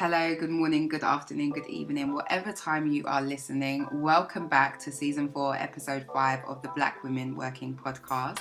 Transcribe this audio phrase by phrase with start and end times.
[0.00, 3.86] Hello, good morning, good afternoon, good evening, whatever time you are listening.
[3.92, 8.38] Welcome back to season four, episode five of the Black Women Working podcast.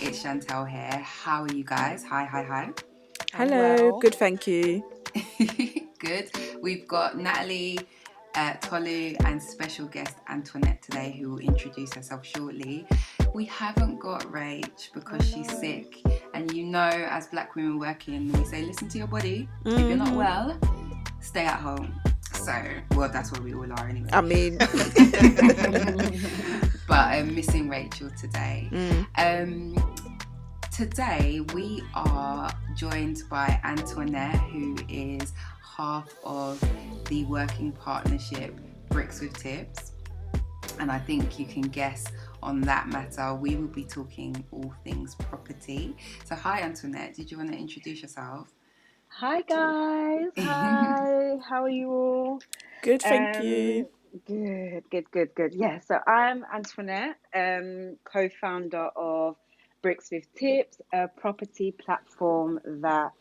[0.00, 1.02] It's Chantel here.
[1.02, 2.02] How are you guys?
[2.04, 2.70] Hi, hi, hi.
[3.34, 3.98] Hello, well.
[3.98, 4.82] good, thank you.
[5.98, 6.30] good.
[6.62, 7.80] We've got Natalie,
[8.34, 12.86] uh, Tolu, and special guest Antoinette today, who will introduce herself shortly.
[13.34, 15.94] We haven't got Rach because she's sick,
[16.32, 19.46] and you know, as Black women working, we say, listen to your body.
[19.66, 19.78] Mm-hmm.
[19.78, 20.16] If you're not mm-hmm.
[20.16, 20.81] well,
[21.22, 22.00] stay at home.
[22.34, 22.52] So,
[22.92, 24.08] well, that's what we all are anyway.
[24.12, 24.58] I mean,
[26.88, 28.68] but I'm missing Rachel today.
[28.72, 29.06] Mm.
[29.16, 29.96] Um,
[30.72, 35.32] today we are joined by Antoinette, who is
[35.76, 36.60] half of
[37.08, 39.92] the working partnership Bricks with Tips.
[40.80, 42.06] And I think you can guess
[42.42, 45.96] on that matter, we will be talking all things property.
[46.24, 47.14] So, hi, Antoinette.
[47.14, 48.52] Did you want to introduce yourself?
[49.18, 50.30] Hi guys.
[50.38, 51.36] Hi.
[51.48, 52.40] How are you all?
[52.82, 53.88] Good, thank um, you.
[54.26, 55.54] Good, good, good, good.
[55.54, 59.36] Yeah, so I'm Antoinette, um, co-founder of
[59.82, 63.12] Bricks with Tips, a property platform that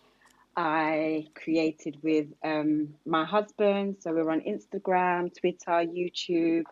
[0.56, 3.98] I created with um, my husband.
[4.00, 6.64] So we're on Instagram, Twitter, YouTube,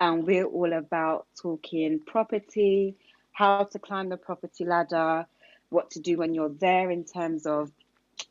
[0.00, 2.94] and we're all about talking property,
[3.32, 5.26] how to climb the property ladder,
[5.70, 7.72] what to do when you're there in terms of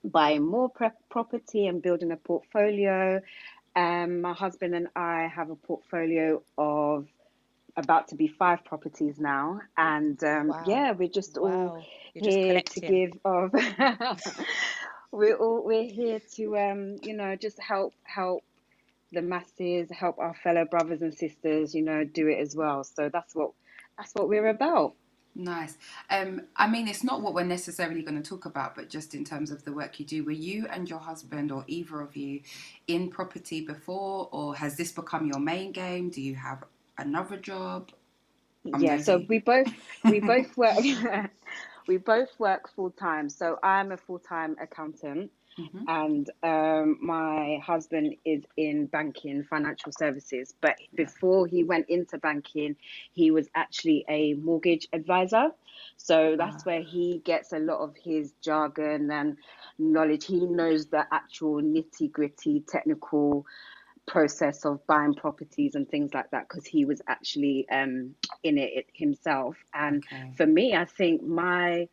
[0.03, 0.71] buying more
[1.09, 3.21] property and building a portfolio.
[3.75, 7.07] Um, my husband and I have a portfolio of
[7.77, 10.63] about to be five properties now, and um, wow.
[10.65, 11.49] yeah, we're just wow.
[11.49, 13.53] all You're here just to give of.
[15.11, 18.43] we're all we're here to um, you know just help help
[19.11, 22.83] the masses, help our fellow brothers and sisters, you know, do it as well.
[22.83, 23.51] So that's what
[23.97, 24.93] that's what we're about.
[25.35, 25.77] Nice.
[26.09, 29.25] Um, I mean, it's not what we're necessarily going to talk about, but just in
[29.25, 32.39] terms of the work you do, were you and your husband or either of you
[32.87, 36.09] in property before, or has this become your main game?
[36.09, 36.63] Do you have
[36.97, 37.91] another job?
[38.73, 39.67] I'm yeah, so we both
[40.05, 40.77] we both work
[41.87, 43.29] we both work full time.
[43.29, 45.31] So I'm a full time accountant.
[45.59, 45.83] Mm-hmm.
[45.87, 50.53] And um, my husband is in banking, financial services.
[50.59, 52.75] But before he went into banking,
[53.13, 55.51] he was actually a mortgage advisor.
[55.97, 56.65] So that's ah.
[56.65, 59.37] where he gets a lot of his jargon and
[59.79, 60.25] knowledge.
[60.25, 63.45] He knows the actual nitty gritty technical
[64.07, 68.87] process of buying properties and things like that because he was actually um, in it
[68.93, 69.55] himself.
[69.73, 70.31] And okay.
[70.35, 71.87] for me, I think my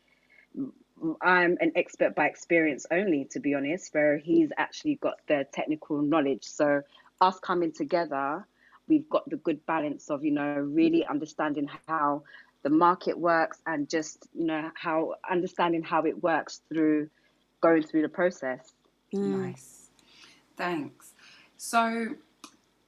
[1.20, 6.00] I'm an expert by experience only, to be honest, where he's actually got the technical
[6.00, 6.44] knowledge.
[6.44, 6.82] So
[7.20, 8.46] us coming together,
[8.88, 12.22] we've got the good balance of, you know, really understanding how
[12.62, 17.08] the market works and just, you know, how understanding how it works through
[17.60, 18.72] going through the process.
[19.14, 19.46] Mm.
[19.46, 19.90] Nice.
[20.56, 21.14] Thanks.
[21.56, 22.08] So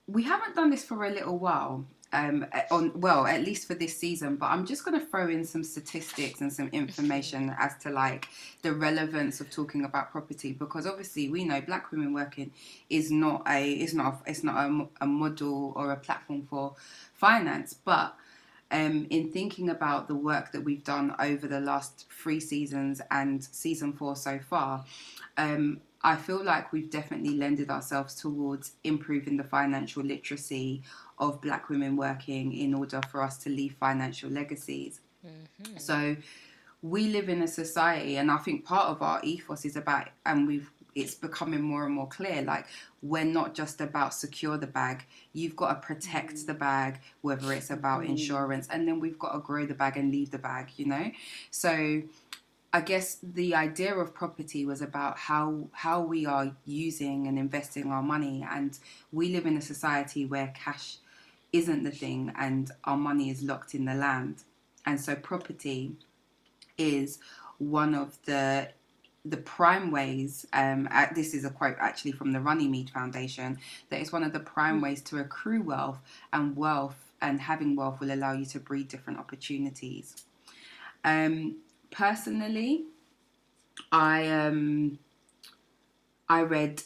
[0.07, 3.97] we haven't done this for a little while um, on well, at least for this
[3.97, 4.37] season.
[4.37, 8.29] But I'm just going to throw in some statistics and some information as to like
[8.63, 12.53] the relevance of talking about property because obviously we know Black women working
[12.89, 16.75] is not a it's not a, it's not a, a model or a platform for
[17.15, 18.17] finance, but
[18.71, 23.45] um, in thinking about the work that we've done over the last three seasons and
[23.45, 24.85] season four so far,
[25.37, 30.83] um, I feel like we've definitely lended ourselves towards improving the financial literacy
[31.19, 35.01] of black women working in order for us to leave financial legacies.
[35.27, 35.79] Mm-hmm.
[35.79, 36.17] So
[36.83, 40.47] we live in a society and I think part of our ethos is about and
[40.47, 42.67] we've it's becoming more and more clear like
[43.03, 46.47] we're not just about secure the bag you've got to protect mm.
[46.47, 48.11] the bag whether it's about mm.
[48.11, 51.11] insurance and then we've got to grow the bag and leave the bag you know
[51.51, 52.03] so
[52.75, 57.93] I guess the idea of property was about how how we are using and investing
[57.93, 58.77] our money and
[59.13, 60.97] we live in a society where cash
[61.53, 64.43] isn't the thing and our money is locked in the land.
[64.85, 65.93] And so property
[66.77, 67.21] is
[67.59, 68.71] one of the
[69.25, 73.57] the prime ways, um, this is a quote actually from the Runnymede Foundation,
[73.91, 76.01] that is one of the prime ways to accrue wealth,
[76.33, 80.25] and wealth and having wealth will allow you to breed different opportunities.
[81.05, 81.59] Um,
[81.95, 82.85] personally,
[83.91, 84.99] I um,
[86.29, 86.83] I read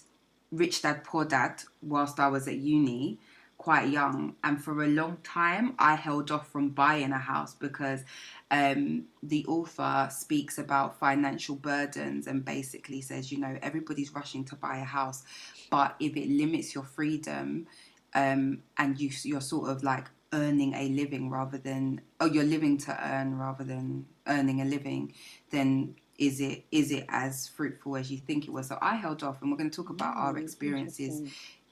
[0.52, 3.19] Rich Dad Poor Dad whilst I was at uni,
[3.58, 8.05] quite young and for a long time i held off from buying a house because
[8.52, 14.55] um, the author speaks about financial burdens and basically says you know everybody's rushing to
[14.55, 15.25] buy a house
[15.70, 17.66] but if it limits your freedom
[18.14, 22.76] um, and you, you're sort of like earning a living rather than oh you're living
[22.76, 25.12] to earn rather than earning a living
[25.50, 28.69] then is it is it as fruitful as you think it was?
[28.69, 31.22] So I held off, and we're going to talk about our mm, experiences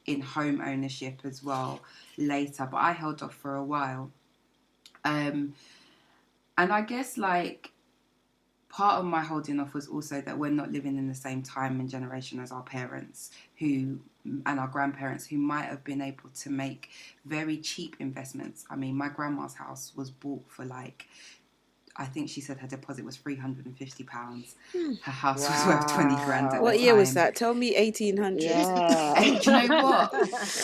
[0.07, 1.81] in home ownership as well
[2.17, 2.67] later.
[2.71, 4.13] But I held off for a while,
[5.05, 5.55] um,
[6.57, 7.73] and I guess like
[8.77, 11.81] part of my holding off was also that we're not living in the same time
[11.81, 13.99] and generation as our parents who
[14.45, 16.91] and our grandparents who might have been able to make
[17.25, 18.67] very cheap investments.
[18.69, 21.07] I mean, my grandma's house was bought for like
[21.97, 24.57] I think she said her deposit was three hundred and fifty pounds.
[24.73, 24.93] Hmm.
[25.03, 25.55] Her house wow.
[25.55, 26.61] was worth twenty grand.
[26.61, 26.99] what year time.
[26.99, 27.35] was that?
[27.35, 28.43] Tell me eighteen hundred.
[28.43, 29.15] Yeah.
[29.43, 30.15] Do you know what?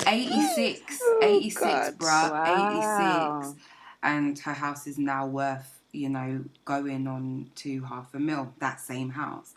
[0.06, 1.98] 86, oh, 86, God.
[1.98, 3.40] bruh, wow.
[3.40, 3.66] eighty six,
[4.02, 8.80] and her house is now worth you know, going on to half a mil, that
[8.80, 9.54] same house.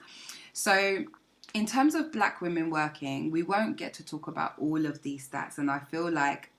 [0.53, 1.05] So,
[1.53, 5.27] in terms of black women working, we won't get to talk about all of these
[5.27, 6.51] stats, and I feel like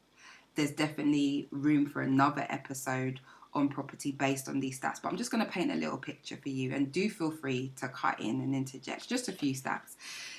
[0.55, 3.21] there's definitely room for another episode
[3.53, 5.01] on property based on these stats.
[5.03, 7.73] But I'm just going to paint a little picture for you, and do feel free
[7.77, 9.97] to cut in and interject just a few stats.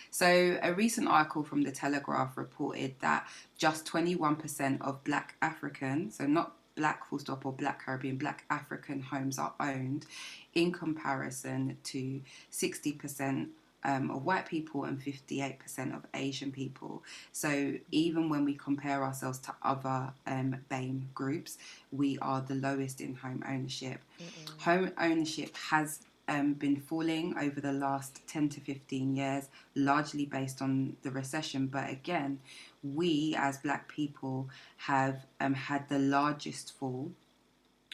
[0.09, 6.25] So, a recent article from the Telegraph reported that just 21% of black Africans, so
[6.25, 10.05] not black full stop or black Caribbean, black African homes are owned
[10.53, 12.21] in comparison to
[12.51, 13.47] 60%
[13.83, 17.03] um, of white people and 58% of Asian people.
[17.31, 21.57] So even when we compare ourselves to other um, BAME groups,
[21.91, 23.99] we are the lowest in home ownership.
[24.19, 24.61] Mm-mm.
[24.61, 30.61] Home ownership has um, been falling over the last 10 to 15 years, largely based
[30.61, 31.67] on the recession.
[31.67, 32.39] But again,
[32.83, 37.11] we as black people have um, had the largest fall,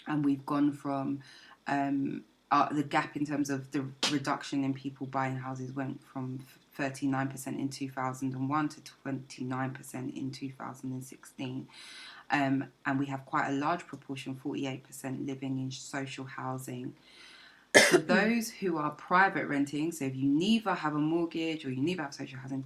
[0.08, 1.20] and we've gone from
[1.68, 2.24] um,
[2.72, 6.40] the gap in terms of the reduction in people buying houses went from
[6.78, 11.68] 39% in 2001 to 29% in 2016.
[12.32, 16.96] Um, and we have quite a large proportion, 48%, living in social housing.
[17.90, 21.82] For those who are private renting, so if you neither have a mortgage or you
[21.82, 22.66] neither have social housing,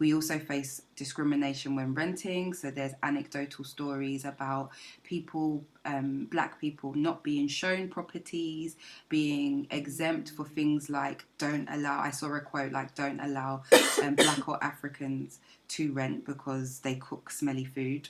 [0.00, 2.54] we also face discrimination when renting.
[2.54, 4.70] So there's anecdotal stories about
[5.04, 8.76] people, um, black people, not being shown properties,
[9.10, 12.00] being exempt for things like don't allow.
[12.00, 13.62] I saw a quote like don't allow
[14.02, 15.38] um, black or Africans
[15.68, 18.08] to rent because they cook smelly food.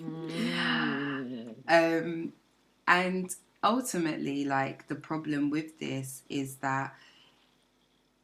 [0.00, 1.54] mm.
[1.68, 2.32] um,
[2.86, 3.34] and
[3.64, 6.94] ultimately, like the problem with this is that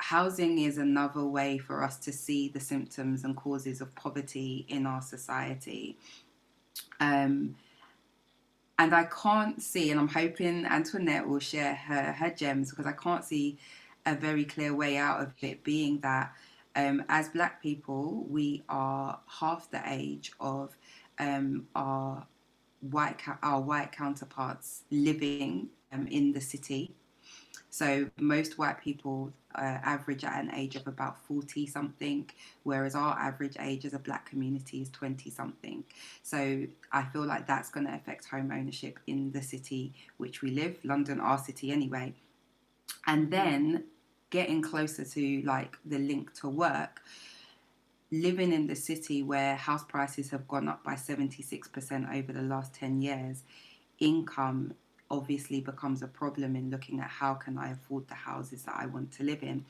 [0.07, 4.87] housing is another way for us to see the symptoms and causes of poverty in
[4.87, 5.97] our society.
[7.01, 7.57] Um,
[8.79, 12.93] and I can't see, and I'm hoping Antoinette will share her, her gems because I
[12.93, 13.59] can't see
[14.05, 16.33] a very clear way out of it being that
[16.77, 20.77] um, as black people, we are half the age of
[21.19, 22.25] um, our
[22.93, 26.93] white our white counterparts living um, in the city.
[27.77, 32.27] So most white people uh, average at an age of about 40 something,
[32.63, 35.85] whereas our average age as a black community is 20 something.
[36.23, 40.53] So I feel like that's going to affect home ownership in the city which we
[40.53, 42.15] live, London, our city anyway.
[43.07, 43.85] And then
[44.31, 47.03] getting closer to like the link to work,
[48.11, 52.73] living in the city where house prices have gone up by 76% over the last
[52.73, 53.43] 10 years,
[53.99, 54.73] income
[55.11, 58.87] obviously becomes a problem in looking at how can I afford the houses that I
[58.87, 59.65] want to live in.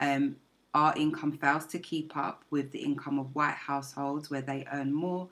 [0.00, 0.36] Um,
[0.74, 4.92] our income fails to keep up with the income of white households where they earn
[4.92, 5.28] more,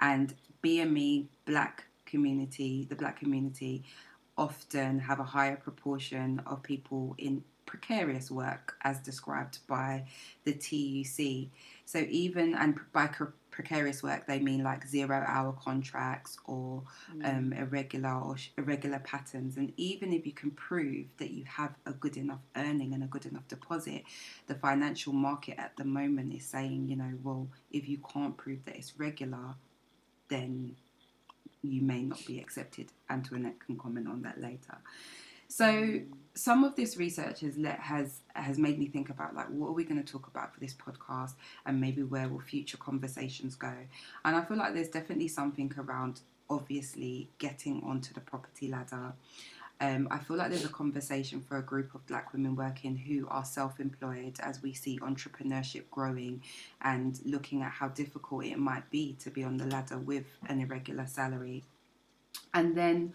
[0.00, 3.84] and BME black community, the black community,
[4.36, 10.04] often have a higher proportion of people in precarious work as described by
[10.44, 11.50] the TUC.
[11.84, 13.08] So even and by
[13.58, 16.80] precarious work, they mean like zero hour contracts or
[17.12, 17.28] mm.
[17.28, 19.56] um, irregular or sh- irregular patterns.
[19.56, 23.08] And even if you can prove that you have a good enough earning and a
[23.08, 24.04] good enough deposit,
[24.46, 28.64] the financial market at the moment is saying, you know, well, if you can't prove
[28.64, 29.56] that it's regular,
[30.28, 30.76] then
[31.62, 32.92] you may not be accepted.
[33.10, 34.78] Antoinette can comment on that later.
[35.48, 36.00] So
[36.34, 39.72] some of this research has let, has has made me think about like what are
[39.72, 41.32] we going to talk about for this podcast
[41.66, 43.72] and maybe where will future conversations go.
[44.24, 49.12] And I feel like there's definitely something around obviously getting onto the property ladder.
[49.80, 53.28] Um, I feel like there's a conversation for a group of black women working who
[53.28, 56.42] are self employed as we see entrepreneurship growing
[56.82, 60.60] and looking at how difficult it might be to be on the ladder with an
[60.60, 61.64] irregular salary.
[62.54, 63.14] And then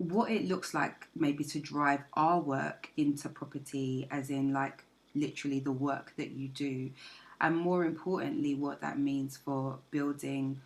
[0.00, 4.82] what it looks like maybe to drive our work into property, as in like
[5.14, 6.90] literally the work that you do,
[7.38, 10.60] and more importantly, what that means for building,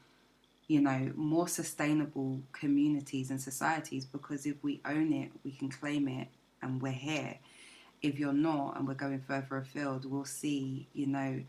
[0.69, 4.05] you know, more sustainable communities and societies.
[4.05, 6.29] Because if we own it, we can claim it,
[6.63, 7.39] and we're here.
[8.05, 11.41] if you're not, and we're going further afield, we'll see, you know,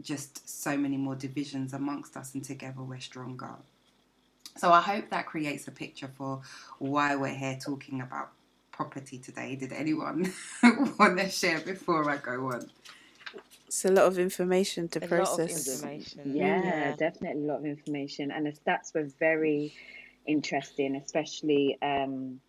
[0.00, 3.56] just so many more divisions amongst us, and together we're stronger.
[4.56, 6.40] So I hope that creates a picture for
[6.78, 8.30] why we're here talking about
[8.72, 9.56] property today.
[9.56, 10.32] Did anyone
[10.98, 12.70] want to share before I go on?
[13.66, 15.38] It's a lot of information to A process.
[15.38, 16.36] lot of information.
[16.36, 16.96] Yeah, Yeah.
[16.96, 19.74] definitely a lot of information, and the stats were very
[20.26, 22.40] interesting, especially um,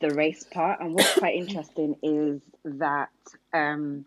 [0.00, 0.80] the race part.
[0.80, 3.10] And what's quite interesting is that
[3.52, 4.04] um,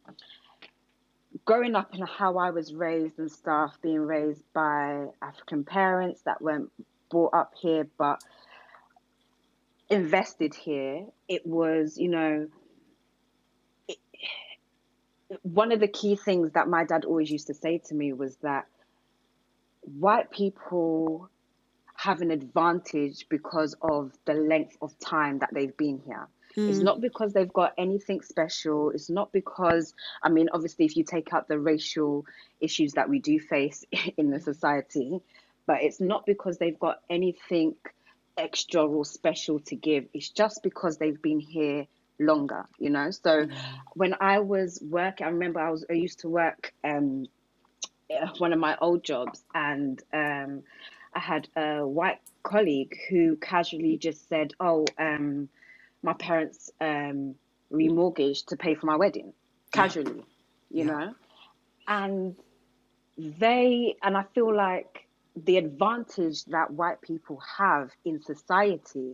[1.46, 6.42] growing up and how I was raised and stuff, being raised by African parents that
[6.42, 6.72] weren't
[7.14, 8.22] brought up here but
[9.90, 12.48] invested here, it was, you know,
[13.88, 13.98] it,
[15.44, 18.38] one of the key things that my dad always used to say to me was
[18.44, 18.66] that
[19.84, 21.30] white people
[21.98, 26.28] have an advantage because of the length of time that they've been here.
[26.68, 26.84] It's Mm.
[26.84, 28.92] not because they've got anything special.
[28.92, 29.94] It's not because,
[30.24, 32.26] I mean, obviously, if you take out the racial
[32.62, 33.86] issues that we do face
[34.18, 35.22] in the society,
[35.68, 37.76] but it's not because they've got anything
[38.38, 40.06] extra or special to give.
[40.14, 41.86] It's just because they've been here
[42.20, 43.12] longer, you know?
[43.12, 43.48] So
[43.94, 47.26] when I was working, I remember I was, I used to work, um,
[48.38, 50.64] one of my old jobs and um,
[51.14, 55.50] I had a white colleague who casually just said, "Oh, um,
[56.02, 57.36] my parents um,
[57.72, 59.34] remortgaged to pay for my wedding,"
[59.72, 60.24] casually,
[60.70, 60.86] you Yeah.
[60.86, 61.16] know,
[61.88, 62.36] and
[63.18, 69.14] they and I feel like the advantage that white people have in society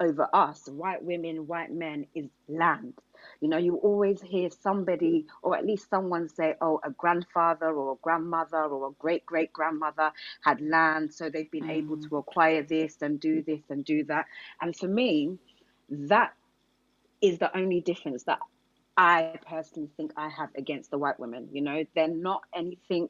[0.00, 2.94] over us, white women, white men, is land.
[3.42, 7.92] You know, you always hear somebody, or at least someone say, oh, a grandfather or
[7.92, 10.10] a grandmother or a great great grandmother
[10.42, 12.08] had land, so they've been able mm.
[12.08, 14.24] to acquire this and do this and do that.
[14.62, 15.38] And for me,
[15.90, 16.32] that
[17.20, 18.38] is the only difference that
[18.96, 21.48] I personally think I have against the white women.
[21.52, 23.08] You know, they're not anything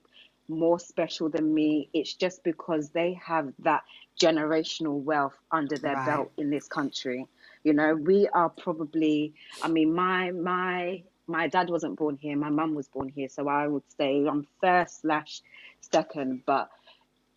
[0.50, 1.90] more special than me.
[1.94, 3.84] It's just because they have that
[4.20, 6.06] generational wealth under their Right.
[6.06, 7.28] belt in this country.
[7.64, 12.50] You know, we are probably I mean my my my dad wasn't born here, my
[12.50, 15.42] mum was born here, so I would say I'm first slash
[15.80, 16.70] second, but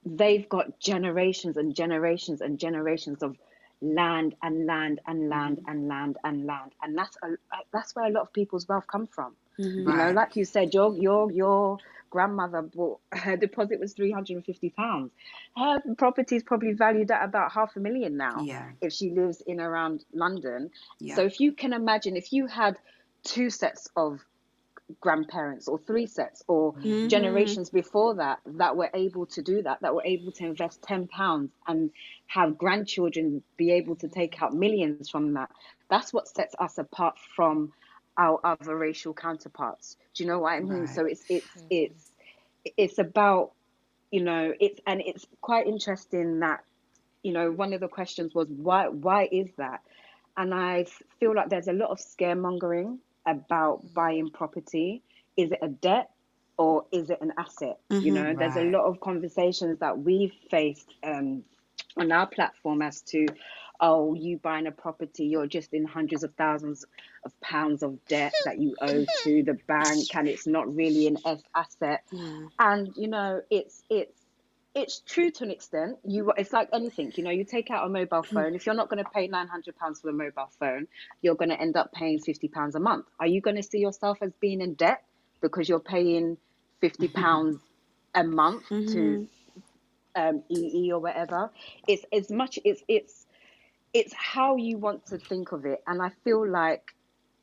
[0.06, 3.38] they've got generations and generations and generations of
[3.82, 5.72] land and land and land mm-hmm.
[5.72, 7.28] and land and land and that's a,
[7.74, 9.86] that's where a lot of people's wealth come from Mhm.
[9.86, 11.80] you know like you said your your your
[12.10, 15.12] grandmother bought her deposit was 350 pounds
[15.58, 19.42] her property is probably valued at about half a million now Yeah, if she lives
[19.48, 20.70] in around london
[21.00, 21.16] yeah.
[21.16, 22.78] so if you can imagine if you had
[23.24, 24.20] two sets of
[25.02, 27.08] grandparents or three sets or Mhm.
[27.08, 31.08] generations before that that were able to do that that were able to invest 10
[31.08, 31.92] pounds and
[32.28, 35.40] have grandchildren be able to take out millions from that
[35.80, 37.72] that's what sets us apart from
[38.18, 39.98] our other racial counterparts.
[40.16, 40.88] Do you know what i mean?
[40.88, 40.88] Right.
[40.88, 42.12] so it's it's it's
[42.78, 43.52] it's about
[44.12, 46.62] you know it's and it's quite interesting that
[47.24, 49.82] you know one of the questions was why why is that?
[50.38, 50.86] And i
[51.20, 55.04] feel like there's a lot of scaremongering about buying property.
[55.38, 56.10] Is it a debt
[56.58, 57.80] or is it an asset?
[58.00, 58.14] You Mhm.
[58.14, 61.44] know there's a lot of conversations that we've faced um,
[61.98, 63.26] on our platform as to
[63.84, 66.86] oh you buying a property you're just in hundreds of thousands
[67.26, 71.18] of pounds of debt that you owe to the bank and it's not really an
[71.54, 72.04] asset.
[72.12, 72.48] Yeah.
[72.58, 74.18] and you know it's it's
[74.76, 75.98] it's true to an extent.
[76.04, 78.26] You it's like anything you know you take out a mobile mm.
[78.26, 78.56] phone.
[78.56, 80.88] If you're not going to pay 900 pounds for a mobile phone
[81.22, 83.06] you're going to end up paying 50 pounds a month.
[83.20, 85.04] Are you going to see yourself as being in debt
[85.42, 86.38] because you're paying
[86.80, 87.22] 50 mm-hmm.
[87.22, 87.60] pounds
[88.16, 89.26] a month to mm-hmm.
[90.16, 91.52] um, EE or whatever?
[91.86, 93.23] It's as much it's it's
[93.94, 95.84] it's how you want to think of it.
[95.88, 96.94] And i feel like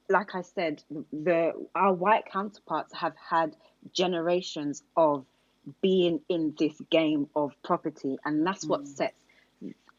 [0.09, 3.57] like i said the our white counterparts have had
[3.92, 5.25] generations of
[5.83, 8.19] being in this game of property.
[8.25, 9.19] And that's what sets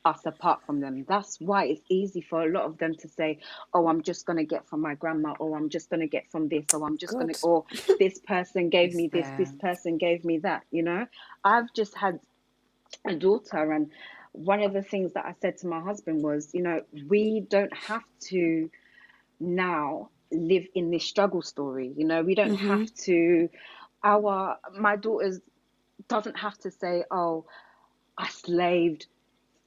[0.03, 1.05] us apart from them.
[1.07, 3.39] That's why it's easy for a lot of them to say
[3.73, 6.29] oh i'm just going to get from my grandma or i'm just going to get
[6.31, 7.65] from this or i'm just going to or
[7.99, 11.05] this person gave me this this person gave me that you know?
[11.43, 12.19] I've just had
[13.05, 13.91] a daughter and
[14.33, 17.73] one of the things that i said to my husband was you know we don't
[17.75, 18.69] have to
[19.39, 22.67] now live in this struggle story you know we don't Mhm.
[22.79, 23.49] have to
[24.03, 25.39] our my daughter's
[26.07, 27.45] doesn't have to say oh
[28.17, 29.07] i slaved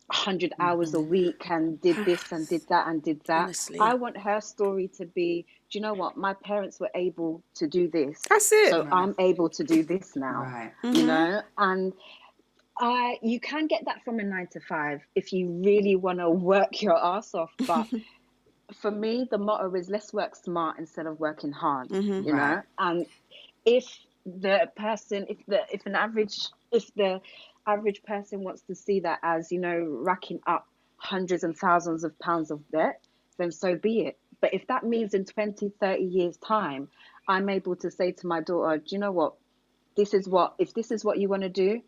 [0.09, 3.79] 100 hours a week and did this and did that and did that Honestly.
[3.81, 7.67] i want her story to be do you know what my parents were able to
[7.67, 8.71] do this That's it.
[8.71, 10.73] so i'm able to do this now Right.
[10.85, 11.07] you Mhm.
[11.07, 11.93] know and
[12.79, 16.29] I you can get that from a nine to five if you really want to
[16.31, 17.87] work your ass off but
[18.81, 21.89] for me, the motto is let's work smart instead of working hard.
[21.89, 22.25] Mhm.
[22.25, 23.07] You know, and
[23.65, 23.85] if
[24.25, 26.39] the person, if the if an average,
[26.73, 27.21] if the
[27.67, 30.67] average person wants to see that as you know racking up
[30.97, 33.01] hundreds and thousands of pounds of debt,
[33.39, 34.19] then so be it.
[34.41, 36.89] But if that means in 20, 30 years time,
[37.29, 39.35] I'm able to say to my daughter, do you know what?
[39.97, 41.83] This is what if this is what you want to do,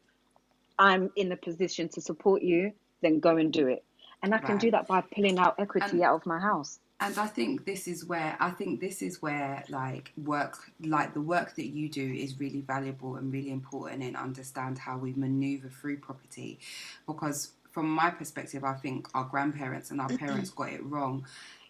[0.79, 3.85] I'm in a position to support you, then go and do it.
[4.23, 4.61] And I can Right.
[4.61, 6.81] do that by pulling out equity And- out of my house.
[6.99, 11.21] and I think this is where I think this is where like work like the
[11.21, 15.69] work that you do is really valuable and really important and understand how we maneuver
[15.69, 16.59] through property
[17.07, 20.25] because from my perspective I think our grandparents and our mm-hmm.
[20.25, 21.27] parents got it wrong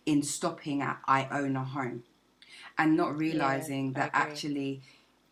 [0.07, 2.05] in stopping at I own a home
[2.79, 4.83] and not realizing I that actually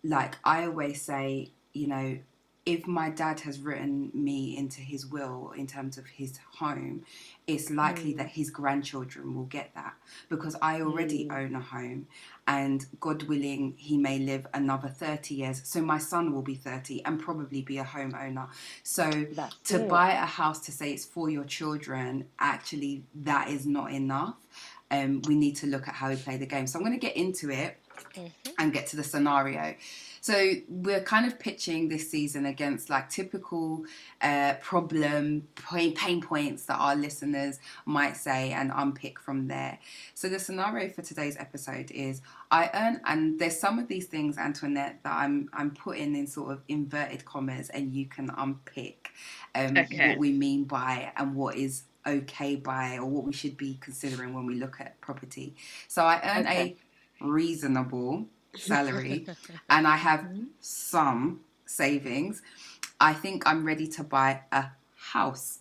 [0.03, 2.19] like I always say you know
[2.67, 7.05] if my dad has written me into his will in terms of his home,
[7.47, 8.17] it's likely mm.
[8.17, 9.95] that his grandchildren will get that
[10.31, 11.37] because I already mm.
[11.37, 12.07] own a home
[12.47, 15.61] and God willing, he may live another 30 years.
[15.65, 18.49] So my son will be 30 and probably be a homeowner.
[18.83, 19.89] So That's to it.
[19.89, 24.37] buy a house to say it's for your children, actually, that is not enough.
[24.91, 26.67] Um, we need to look at how we play the game.
[26.67, 27.79] So I'm going to get into it
[28.15, 28.51] mm-hmm.
[28.59, 29.75] and get to the scenario.
[30.25, 33.85] So we're kind of pitching this season against like typical
[34.23, 39.79] uh, problem pain, pain points that our listeners might say and unpick from there.
[40.15, 44.39] So the scenario for today's episode is I earn and there's some of these things
[44.39, 49.11] Antoinette that I'm I'm putting in sort of inverted commas and you can unpick
[49.55, 50.07] um, Okay.
[50.07, 54.33] what we mean by and what is okay by or what we should be considering
[54.33, 55.55] when we look at property.
[55.87, 56.49] So I earn Okay.
[56.49, 56.77] a
[57.21, 58.27] reasonable
[58.59, 59.27] salary
[59.71, 60.45] and I have mm-hmm.
[60.61, 62.43] some savings,
[63.01, 65.61] I think I'm ready to buy a house.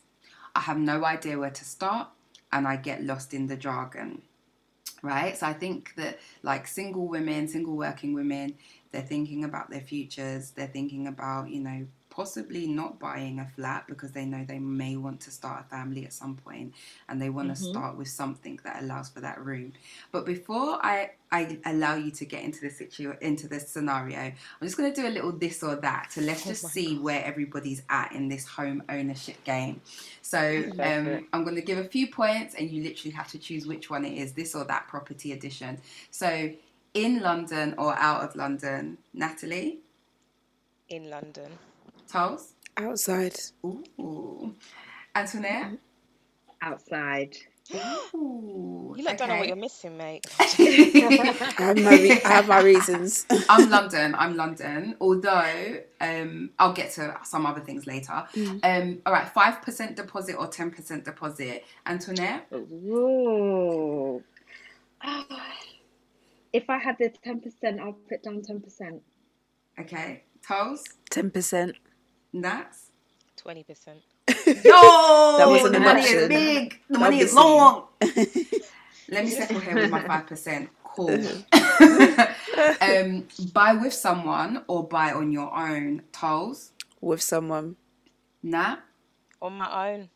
[0.55, 2.07] I have no idea where to start
[2.51, 4.21] and I get lost in the jargon.
[5.01, 5.35] Right?
[5.35, 8.55] So I think that like single women, single working women,
[8.91, 13.86] they're thinking about their futures, they're thinking about, you know, possibly not buying a flat
[13.88, 16.74] because they know they may want to start a family at some point
[17.09, 19.74] and they want to start with something that allows for that room.
[20.11, 24.35] But before I, I allow you to get into the situ into this scenario, I'm
[24.61, 27.81] just going to do a little this or that to let's just see where everybody's
[27.90, 29.81] at in this home ownership game.
[30.22, 33.66] So um, I'm going to give a few points, and you literally have to choose
[33.66, 35.79] which one it is, this or that property edition.
[36.11, 36.51] So
[36.94, 39.79] in London or out of London, Natalie,
[40.90, 41.50] in London.
[42.13, 43.35] Tolls, Outside.
[43.65, 44.53] ooh,
[45.15, 45.79] Antoinette.
[46.61, 47.35] Outside.
[48.13, 50.23] Ooh, You lot don't know what you're missing, mate.
[50.39, 53.25] I have my, re- I have my reasons.
[53.49, 54.13] I'm London.
[54.15, 54.95] I'm London.
[55.01, 58.27] Although um, I'll get to some other things later.
[58.61, 62.45] Um, all right, five percent deposit or ten percent deposit, Antoinette.
[62.53, 64.21] Ooh.
[66.53, 69.01] If I had the ten percent, I'll put down ten percent.
[69.79, 71.33] Okay, Tolls, 10%.
[71.67, 71.79] Nats.
[73.37, 74.00] Twenty percent.
[74.65, 76.79] No, That wasn't the money is big.
[76.89, 77.85] The money is long.
[79.09, 80.69] Let me settle here with my five percent.
[80.83, 81.09] Cool.
[82.81, 86.03] um, buy with someone or buy on your own.
[86.11, 87.75] Tolls, With someone.
[88.43, 88.77] Nat,
[89.41, 90.09] On my own.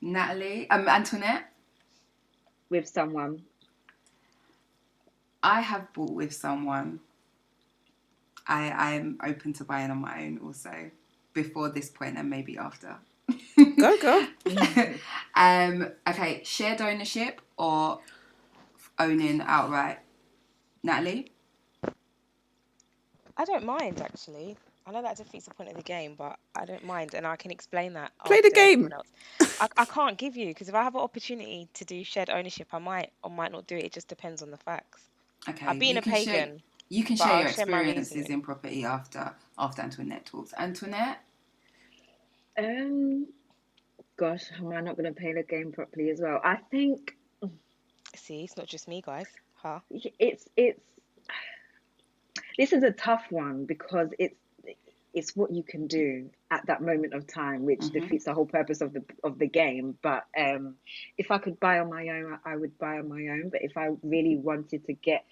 [0.00, 1.52] Natalie, um, Antoinette.
[2.70, 3.42] With someone.
[5.42, 7.00] I have bought with someone.
[8.48, 10.90] I I am open to buying on my own also
[11.36, 12.96] before this point and maybe after.
[13.78, 14.26] Go, go.
[15.36, 15.88] um.
[16.08, 16.42] Okay.
[16.44, 18.00] Shared ownership or
[18.98, 19.98] owning outright.
[20.82, 21.32] Natalie.
[23.36, 24.56] I don't mind actually.
[24.86, 27.34] I know that defeats the point of the game, but I don't mind, and I
[27.34, 28.12] can explain that.
[28.24, 28.88] Play the game.
[29.60, 32.68] I, I can't give you because if I have an opportunity to do shared ownership,
[32.72, 33.84] I might or might not do it.
[33.84, 35.02] It just depends on the facts.
[35.48, 35.66] Okay.
[35.66, 36.62] I've been a can share- pagan.
[36.88, 38.32] you can share I'll your share experiences reasoning.
[38.34, 40.54] in property after after Antoinette talks.
[40.56, 41.18] Antoinette.
[42.58, 43.26] Um,
[44.16, 46.40] gosh, am I not going to play the game properly as well?
[46.44, 47.16] I think
[48.14, 49.28] See, it's not just me, guys.
[49.54, 49.80] Huh?
[49.90, 50.80] it's it's.
[52.58, 54.36] This is a tough one because it's
[55.14, 57.92] it's what you can do at that moment of time, which Mhm.
[57.92, 59.98] defeats the whole purpose of the of the game.
[60.02, 60.76] But um,
[61.18, 63.50] if I could buy on my own, I would buy on my own.
[63.50, 65.24] But if I really wanted to get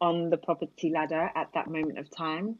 [0.00, 2.58] on the property ladder at that moment of time,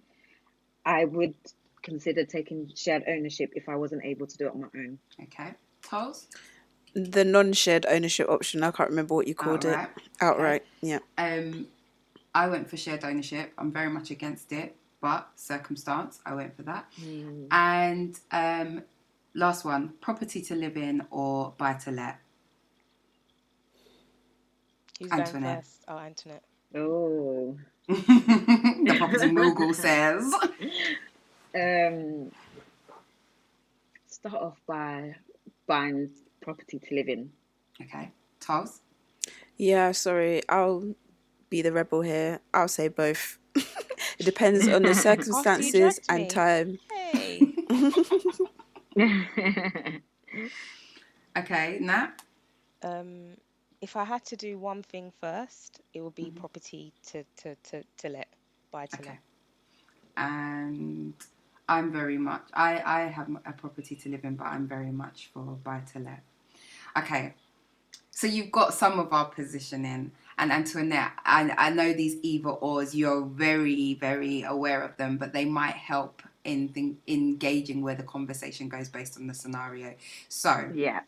[0.84, 1.34] I would
[1.82, 4.98] consider taking shared ownership if I wasn't able to do it on my own.
[5.22, 5.54] Okay.
[5.82, 6.28] Tolls.
[6.94, 8.62] The non shared ownership option.
[8.62, 9.88] I can't remember what you called Outright.
[9.96, 10.02] it.
[10.20, 10.64] Outright.
[10.82, 10.98] Yeah.
[11.18, 11.66] Um,
[12.34, 13.52] I went for shared ownership.
[13.58, 16.86] I'm very much against it, but circumstance, I went for that.
[17.50, 18.82] And um,
[19.34, 22.18] last one: property to live in or buy to let.
[24.98, 25.64] Who's Antoinette.
[25.64, 25.84] first?
[25.88, 26.44] Oh, Antoinette.
[26.74, 27.56] Oh.
[27.88, 30.32] the property mogul says.
[31.54, 32.30] Um,
[34.06, 35.16] start off by
[35.66, 36.10] buying
[36.40, 37.30] property to live in.
[37.82, 38.10] Okay.
[38.40, 38.80] Tos?
[39.56, 40.42] Yeah, sorry.
[40.48, 40.94] I'll
[41.50, 42.40] be the rebel here.
[42.54, 43.38] I'll say both.
[43.56, 46.28] it depends on the circumstances judged and me.
[46.28, 46.78] time.
[46.90, 47.54] Hey.
[51.38, 51.78] Okay.
[51.80, 52.10] Nat?
[52.82, 53.36] um,
[53.80, 56.40] if I had to do one thing first, it would be Mm-hmm.
[56.40, 58.28] property to, to, to, to let,
[58.72, 59.10] buy to Okay.
[59.10, 59.20] let.
[60.16, 61.14] And
[61.70, 65.30] I'm very much, I, I have a property to live in, but I'm very much
[65.32, 66.22] for buy to let.
[66.98, 67.34] Okay.
[68.10, 70.10] So you've got some of our positioning.
[70.36, 75.32] And Antoinette, I, I know these either ors, you're very, very aware of them, but
[75.32, 79.94] they might help in think, engaging where the conversation goes based on the scenario.
[80.28, 81.02] So yeah.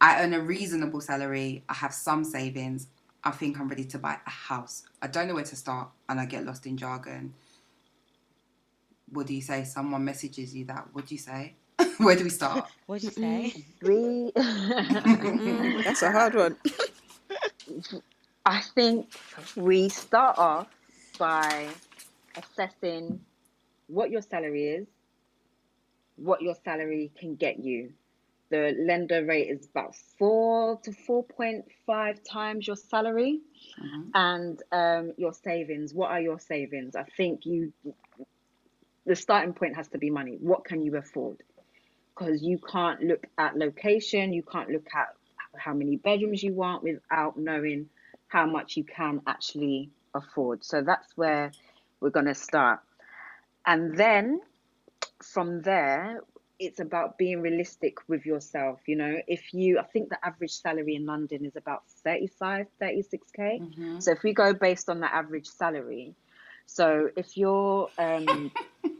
[0.00, 1.64] I earn a reasonable salary.
[1.68, 2.86] I have some savings.
[3.24, 4.84] I think I'm ready to buy a house.
[5.02, 7.34] I don't know where to start, and I get lost in jargon.
[9.10, 9.64] What do you say?
[9.64, 10.88] Someone messages you that.
[10.92, 11.54] What do you say?
[11.98, 12.68] where do we start?
[12.86, 13.52] What do you say?
[13.82, 16.56] We, that's a hard one.
[18.46, 19.12] I think
[19.56, 20.68] we start off
[21.18, 21.68] by
[22.36, 23.20] assessing
[23.88, 24.86] what your salary is,
[26.16, 27.92] what your salary can get you.
[28.50, 33.40] The lender rate is about four to 4.5 times your salary.
[33.80, 34.10] Mhm.
[34.14, 35.92] and um, your savings.
[35.92, 36.96] What are your savings?
[36.96, 37.72] I think you,
[39.06, 40.36] the starting point has to be money.
[40.40, 41.42] What can you afford?
[42.14, 45.08] Because you can't look at location, you can't look at
[45.56, 47.88] how many bedrooms you want without knowing
[48.28, 50.64] how much you can actually afford.
[50.64, 51.52] So that's where
[52.00, 52.80] we're going to start.
[53.64, 54.40] And then
[55.22, 56.20] from there,
[56.58, 58.80] it's about being realistic with yourself.
[58.86, 63.60] You know, if you, I think the average salary in London is about 35, 36K.
[63.60, 64.02] Mhm.
[64.02, 66.14] So if we go based on the average salary,
[66.66, 68.52] so if you're um,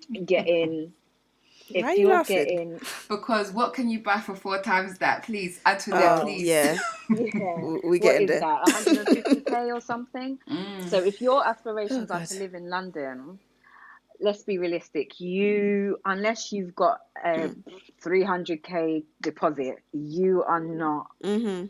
[0.26, 0.92] getting,
[1.74, 2.46] if Why are you you're laughing?
[2.48, 5.24] getting, Because what can you buy for four times that?
[5.24, 6.46] Please, Antoinette, Oh, please.
[6.46, 6.78] yeah.
[7.10, 8.40] yeah, We, we get in there.
[8.40, 10.38] that, 150k or something?
[10.50, 10.88] Mm.
[10.88, 12.28] So if your aspirations Oh, are God.
[12.28, 13.38] to live in London,
[14.20, 15.20] let's be realistic.
[15.20, 17.50] You, unless you've got a
[18.04, 21.64] 300k deposit, you are not hmm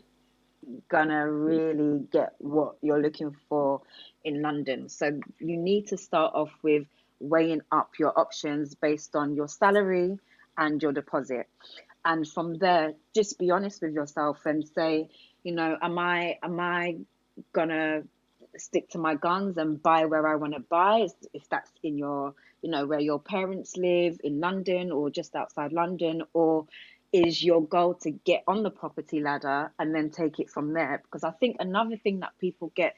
[0.89, 1.45] gonna mm.
[1.45, 3.81] really get what you're looking for
[4.23, 4.89] in London.
[4.89, 6.85] So you need to start off with
[7.19, 10.17] weighing up your options based on your salary
[10.57, 11.47] and your deposit.
[12.05, 15.09] And from there, just be honest with yourself and say,
[15.43, 16.97] you know, am I am I
[17.53, 18.03] gonna
[18.57, 22.33] stick to my guns and buy where I want to buy if that's in your
[22.61, 26.65] you know where your parents live in London or just outside London or
[27.13, 31.01] is your goal to get on the property ladder and then take it from there?
[31.03, 32.95] Because I think another thing that people get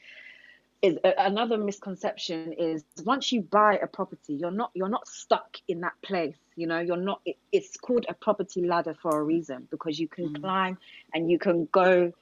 [0.81, 5.81] is another misconception is once you buy a property you're not you're not stuck in
[5.81, 6.79] that place you know?
[6.79, 10.41] You're not it, it's called a property ladder for a reason because you can Mm.
[10.41, 10.77] climb
[11.13, 12.13] and you can go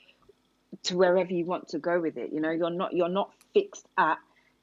[0.83, 2.51] to wherever you want to go with it you know?
[2.51, 4.17] You're not you're not fixed at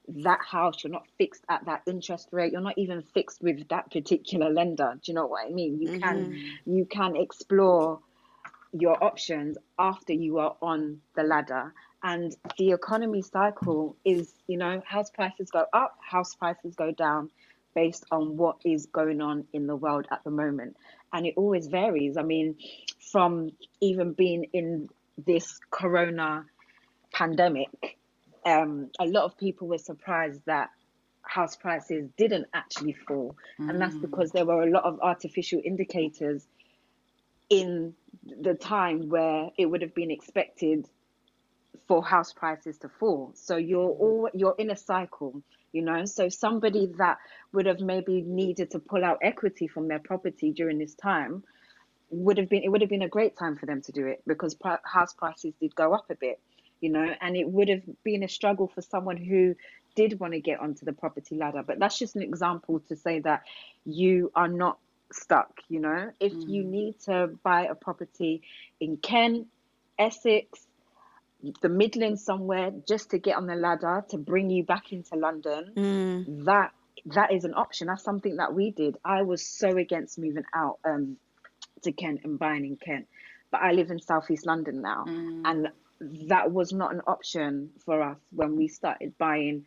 [0.08, 2.52] that house you're not fixed at that interest rate.
[2.52, 4.94] You're not even fixed with that particular lender.
[4.94, 5.80] Do you know what i mean?
[5.80, 6.02] You mm-hmm.
[6.02, 8.00] can you can explore
[8.72, 11.72] your options after you are on the ladder.
[12.02, 17.30] And the economy cycle is you know house prices go up house prices go down
[17.74, 20.76] based on what is going on in the world at the moment.
[21.12, 22.16] And it always varies.
[22.16, 22.56] I mean
[22.98, 24.88] from even being in
[25.24, 26.44] this corona
[27.12, 27.96] pandemic
[28.44, 30.70] um, a lot of people were surprised that
[31.22, 34.02] house prices didn't actually fall and that's Mm.
[34.02, 36.46] because there were a lot of artificial indicators
[37.50, 40.86] in the time where it would have been expected
[41.86, 43.32] for house prices to fall.
[43.34, 46.04] So you're all you're in a cycle, you know.
[46.04, 47.18] So somebody that
[47.52, 51.44] would have maybe needed to pull out equity from their property during this time
[52.10, 54.22] would have been it would have been a great time for them to do it
[54.26, 56.40] because house prices did go up a bit,
[56.80, 59.54] you know, and it would have been a struggle for someone who
[59.94, 61.62] did want to get onto the property ladder.
[61.66, 63.42] But that's just an example to say that
[63.84, 64.78] you are not
[65.12, 66.10] stuck, you know.
[66.20, 68.42] If you need to buy a property
[68.80, 69.46] in Kent,
[69.98, 70.66] Essex,
[71.62, 75.72] the Midlands somewhere just to get on the ladder to bring you back into London,
[75.76, 76.44] Mm.
[76.46, 76.72] that
[77.06, 77.88] that is an option.
[77.88, 78.96] That's something that we did.
[79.04, 81.18] I was so against moving out um,
[81.82, 83.06] to Kent and buying in Kent,
[83.50, 85.42] but I live in Southeast London now, Mm.
[85.44, 85.68] and
[86.28, 89.64] that was not an option for us when we started buying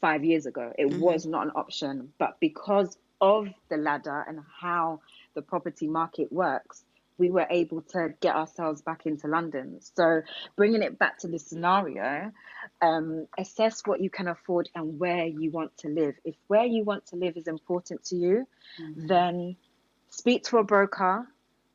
[0.00, 0.72] five years ago.
[0.78, 5.00] It was not an option, but because of the ladder and how
[5.34, 6.84] the property market works,
[7.18, 9.78] we were able to get ourselves back into London.
[9.80, 10.22] So,
[10.56, 12.32] bringing it back to the scenario,
[12.80, 16.14] um, assess what you can afford and where you want to live.
[16.24, 18.48] If where you want to live is important to you,
[18.80, 19.06] mm-hmm.
[19.06, 19.56] then
[20.08, 21.26] speak to a broker,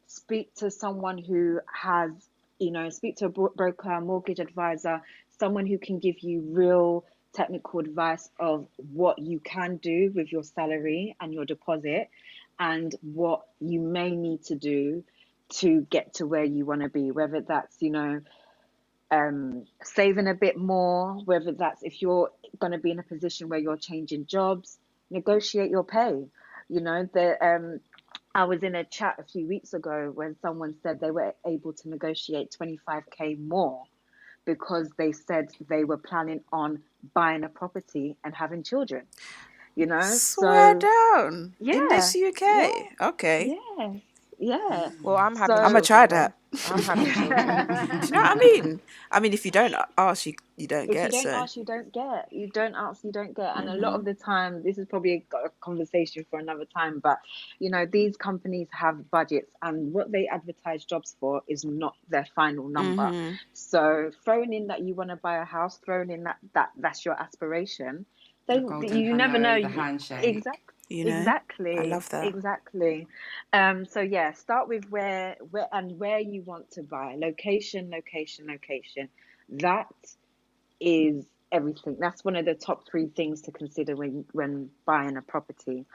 [0.07, 2.11] speak to someone who has,
[2.59, 5.01] you know, speak to a broker, mortgage advisor,
[5.39, 10.43] someone who can give you real technical advice of what you can do with your
[10.43, 12.09] salary and your deposit
[12.59, 15.03] and what you may need to do
[15.49, 18.21] to get to where you want to be, whether that's, you know,
[19.11, 23.47] um, saving a bit more, whether that's if you're going to be in a position
[23.49, 24.77] where you're changing jobs,
[25.09, 26.25] negotiate your pay.
[26.69, 27.79] You know, the um,
[28.37, 31.73] I was in a chat a few weeks ago when someone said they were able
[31.73, 33.81] to negotiate 25k more
[34.45, 36.83] because they said they were planning on
[37.15, 39.07] buying a property and having children.
[39.75, 42.41] You know, swear so, down yeah, in this UK.
[42.41, 43.57] Yeah, okay.
[43.79, 43.93] Yeah,
[44.39, 44.91] yeah.
[45.01, 45.53] Well, I'm happy.
[45.53, 46.33] So, I'm gonna try that.
[46.69, 47.03] I'm happy.
[48.01, 48.79] Do you know what I mean?
[49.11, 51.07] I mean, if you don't ask, you you don't if get.
[51.07, 51.37] If you don't so.
[51.37, 52.31] ask, you don't get.
[52.31, 53.55] You don't ask, you don't get.
[53.55, 53.77] And mm-hmm.
[53.77, 56.99] a lot of the time, this is probably a, a conversation for another time.
[56.99, 57.19] But
[57.59, 62.27] you know, these companies have budgets, and what they advertise jobs for is not their
[62.35, 63.03] final number.
[63.03, 63.35] Mm-hmm.
[63.53, 67.05] So throwing in that you want to buy a house, throwing in that that that's
[67.05, 68.05] your aspiration.
[68.47, 69.61] They, the you never know.
[69.61, 70.23] The handshake.
[70.23, 70.76] Exactly.
[70.89, 71.17] You know?
[71.17, 71.77] Exactly.
[71.77, 72.25] I love that.
[72.27, 73.07] Exactly.
[73.53, 77.15] Um, so yeah, start with where where and where you want to buy.
[77.17, 79.09] Location, location, location.
[79.49, 79.87] That
[80.79, 81.97] is everything.
[81.99, 85.85] That's one of the top three things to consider when when buying a property.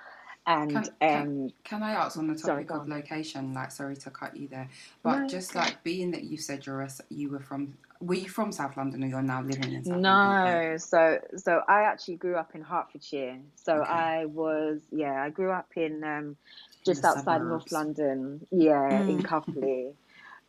[0.44, 3.55] And can, can, um, can I ask on the topic sorry, of location?
[3.55, 4.68] Like, sorry to cut you there,
[5.05, 5.61] but no, just okay.
[5.61, 9.04] like being that you said you're a, you were from were you from South London
[9.04, 10.70] or you're now living in South no, London?
[10.72, 13.38] No, so so I actually grew up in Hertfordshire.
[13.54, 13.90] So okay.
[13.90, 16.36] I was yeah, I grew up in um,
[16.84, 17.48] just in outside suburbs.
[17.48, 18.46] North London.
[18.50, 19.08] Yeah, mm.
[19.08, 19.94] in Cuffley.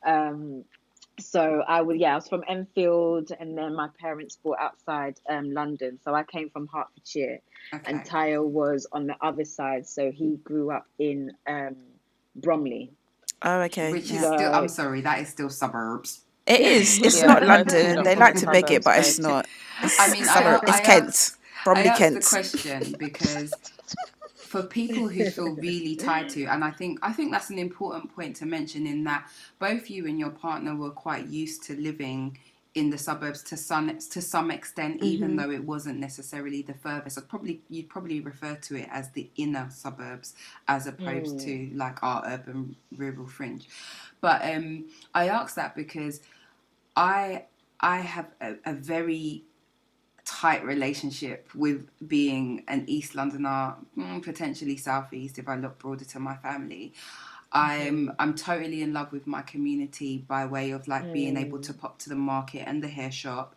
[0.06, 0.66] Um,
[1.20, 5.52] so I was yeah, I was from Enfield, and then my parents bought outside um,
[5.52, 6.00] London.
[6.04, 7.40] So I came from Hertfordshire,
[7.74, 7.84] okay.
[7.86, 9.88] and Tayo was on the other side.
[9.88, 11.76] So he grew up in um,
[12.36, 12.92] Bromley.
[13.44, 13.92] Oh, okay.
[13.92, 16.22] Which is still, I'm sorry, that is still suburbs.
[16.46, 17.00] It is.
[17.02, 18.04] It's yeah, not London.
[18.04, 19.48] They like to beg it, but it's not.
[19.82, 21.38] It's, I mean, I, it's Kent.
[21.64, 22.24] Bromley, I Kent.
[22.24, 23.54] the question because
[24.36, 28.14] for people who feel really tied to, and I think I think that's an important
[28.14, 29.28] point to mention in that
[29.60, 32.38] both you and your partner were quite used to living
[32.76, 35.06] in the suburbs to some to some extent, mm-hmm.
[35.06, 37.18] even though it wasn't necessarily the furthest.
[37.18, 40.34] I'd probably you'd probably refer to it as the inner suburbs
[40.68, 41.44] as opposed mm.
[41.46, 43.68] to like our urban rural fringe.
[44.22, 46.22] But um, I ask that because
[46.96, 47.46] I
[47.80, 49.44] I have a, a very
[50.26, 56.20] tight relationship with being an East Londoner, mm, potentially Southeast if I look broader to
[56.20, 56.94] my family.
[57.54, 58.16] I'm mm-hmm.
[58.20, 61.14] I'm totally in love with my community by way of like mm.
[61.14, 61.80] being able to mm.
[61.80, 63.56] pop to the market and the hair shop.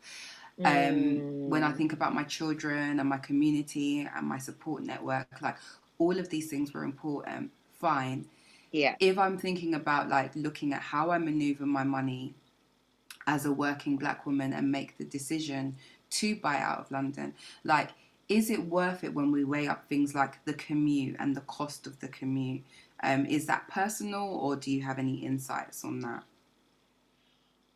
[0.64, 1.48] Um, mm.
[1.48, 1.76] When I mm.
[1.76, 5.56] think about my children and my community and my support network, like
[5.98, 7.50] all of these things were important.
[7.80, 8.26] Fine.
[8.72, 8.96] Yeah.
[9.00, 12.35] If I'm thinking about like looking at how I maneuver my money
[13.26, 15.76] as a working black woman and make the decision
[16.09, 17.35] to buy out of London.
[17.64, 17.90] Like,
[18.28, 21.87] is it worth it when we weigh up things like the commute and the cost
[21.87, 22.62] of the commute?
[23.02, 26.24] Um, is that personal, or do you have any insights on that?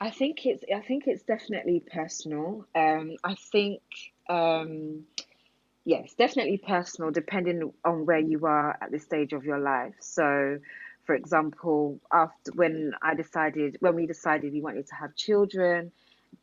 [0.00, 2.64] I think it's I think it's definitely personal.
[2.74, 3.82] Um, I think
[4.30, 5.04] um,
[5.84, 9.94] yes, definitely personal, depending on where you are at this stage of your life.
[10.00, 10.58] So,
[11.04, 15.92] for example, after when I decided when we decided we wanted to have children,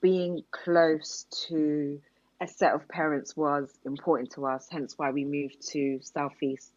[0.02, 2.00] being close to
[2.40, 4.68] a set of parents was important to us.
[4.70, 6.72] Hence why we moved to southeast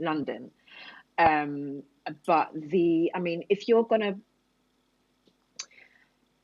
[0.00, 0.50] London.
[1.18, 1.82] Um,
[2.26, 4.16] but the, I mean, if you're gonna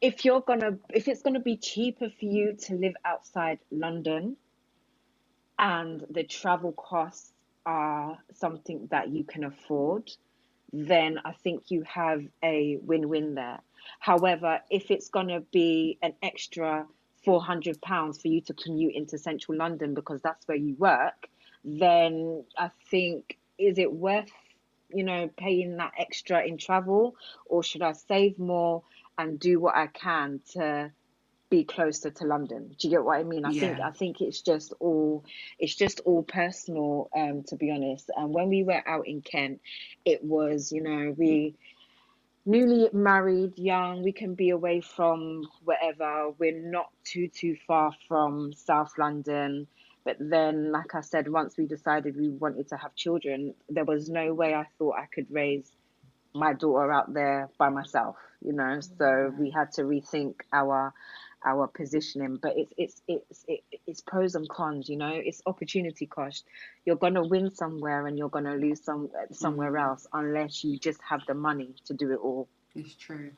[0.01, 4.37] if you're gonna if it's gonna be cheaper for you to live outside London
[5.59, 7.33] and the travel costs
[7.67, 10.11] are something that you can afford,
[10.73, 13.61] then I think you have a win win there.
[14.01, 16.87] However, if it's to be an extra
[17.27, 21.29] £400 for you to commute into central London because that's where you work,
[21.65, 24.33] then I think, is it worth,
[24.93, 28.83] you know, paying that extra in travel or should I save more
[29.19, 30.93] and do what I can to
[31.51, 32.75] be closer to London.
[32.79, 33.45] Do you get what I mean?
[33.45, 33.61] I yeah.
[33.61, 35.25] think I think it's just all
[35.59, 38.11] it's just all personal, um, to be honest.
[38.17, 39.61] And when we were out in Kent,
[40.05, 41.57] it was, you know, we
[42.47, 46.31] newly married, young, we can be away from wherever.
[46.39, 49.67] We're not too too far from South London.
[50.05, 54.09] But then, like I said, once we decided we wanted to have children, there was
[54.09, 55.71] no way I thought I could raise
[56.35, 58.81] my daughter out there by myself, you know.
[58.81, 60.95] So we had to rethink our
[61.45, 62.39] our positioning.
[62.41, 65.13] But it's it's it's it's pros and cons you know?
[65.13, 66.45] It's opportunity cost.
[66.85, 69.83] You're going to win somewhere and you're going to lose some somewhere mm.
[69.83, 72.49] else unless you just have the money to do it all.
[72.75, 73.31] It's true.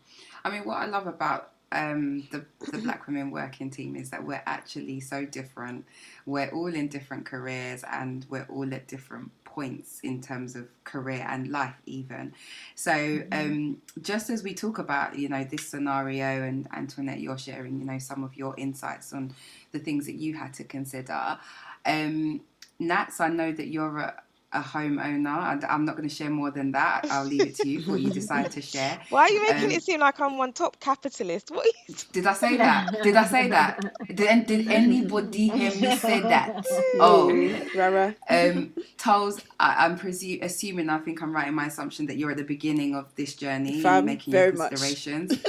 [0.44, 4.24] I mean what i love about um, the, the Black Women Working Team is that
[4.24, 5.84] we're actually so different.
[6.26, 11.26] We're all in different careers and we're all at different points in terms of career
[11.28, 12.34] and life, even.
[12.74, 13.32] So, mm-hmm.
[13.32, 17.84] um, just as we talk about, you know, this scenario, and Antoinette, you're sharing, you
[17.84, 19.34] know, some of your insights on
[19.72, 21.38] the things that you had to consider.
[21.84, 22.40] Um,
[22.78, 24.22] Nats, I know that you're a,
[24.52, 25.64] a homeowner.
[25.68, 27.06] I'm not going to share more than that.
[27.10, 29.00] I'll leave it to you what you decide to share.
[29.10, 31.50] Why are you making um, it seem like I'm one top capitalist?
[31.50, 31.94] What you...
[32.12, 33.02] did I say that?
[33.02, 33.94] Did I say that?
[34.14, 36.66] Did, did anybody hear me say that?
[37.00, 37.32] Oh,
[37.74, 38.14] Rara.
[38.28, 40.88] Um, Toles, I, am presu- assuming.
[40.88, 43.80] I think I'm right in my assumption that you're at the beginning of this journey,
[43.80, 45.42] Fam, making your considerations,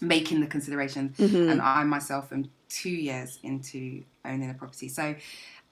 [0.00, 1.50] making the considerations, mm-hmm.
[1.50, 4.88] and I myself am two years into owning a property.
[4.88, 5.14] So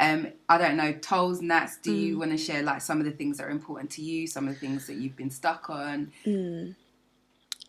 [0.01, 2.01] um, I don't know, Toles, Nats, do mm.
[2.01, 4.49] you want to share like some of the things that are important to you, some
[4.49, 6.11] of the things that you've been stuck on?
[6.25, 6.75] Mm.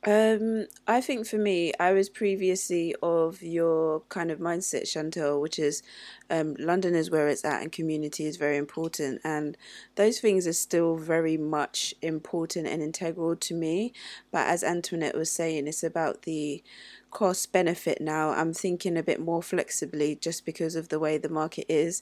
[0.03, 5.59] Um, I think for me, I was previously of your kind of mindset, Chantel, which
[5.59, 5.83] is
[6.29, 9.21] um, London is where it's at and community is very important.
[9.23, 9.57] And
[9.95, 13.93] those things are still very much important and integral to me.
[14.31, 16.63] But as Antoinette was saying, it's about the
[17.11, 18.31] cost benefit now.
[18.31, 22.01] I'm thinking a bit more flexibly just because of the way the market is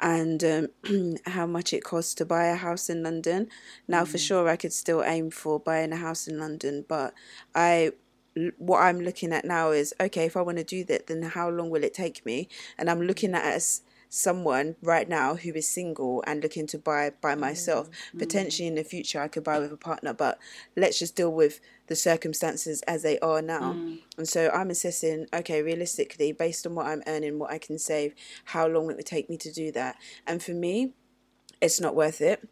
[0.00, 3.48] and um, how much it costs to buy a house in London.
[3.88, 4.08] Now, mm.
[4.08, 7.14] for sure, I could still aim for buying a house in London, but
[7.54, 7.92] I
[8.58, 11.48] what I'm looking at now is okay, if I want to do that, then how
[11.48, 12.48] long will it take me?
[12.76, 13.82] And I'm looking at as
[14.14, 17.90] someone right now who is single and looking to buy by myself.
[17.90, 18.18] Mm-hmm.
[18.18, 20.38] Potentially in the future, I could buy with a partner, but
[20.76, 23.72] let's just deal with the circumstances as they are now.
[23.72, 23.98] Mm.
[24.16, 28.14] And so I'm assessing, okay, realistically, based on what I'm earning, what I can save,
[28.44, 29.96] how long it would take me to do that.
[30.26, 30.94] And for me,
[31.60, 32.48] it's not worth it.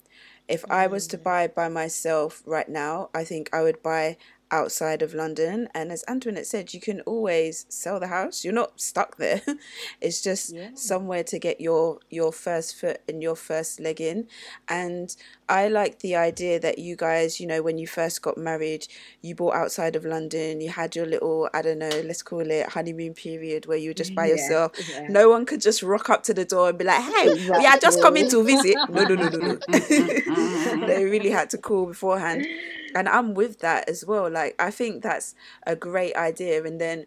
[0.49, 1.23] If I was to mm.
[1.23, 4.17] buy by myself right now, I think I would buy
[4.53, 5.69] outside of London.
[5.75, 8.45] And as Antoinette said, you can always sell the house.
[8.45, 9.41] You're not stuck there.
[10.01, 10.71] it's just yeah.
[10.75, 14.29] somewhere to get your your first foot and your first leg in.
[14.69, 15.17] And
[15.49, 18.87] I like the idea that you guys, you know, when you first got married,
[19.23, 20.61] you bought outside of London.
[20.61, 23.95] You had your little, I don't know, let's call it honeymoon period where you were
[23.95, 24.35] just by yeah.
[24.35, 24.73] yourself.
[24.89, 25.09] Yeah.
[25.09, 27.59] No one could just rock up to the door and be like, "Hey, exactly.
[27.59, 30.87] we are just coming to visit." No, no, no, no, no.
[30.87, 32.47] they really had to call beforehand
[32.95, 34.31] and I'm with that as well.
[34.31, 35.35] Like I think that's
[35.67, 36.63] a great idea.
[36.65, 37.07] And then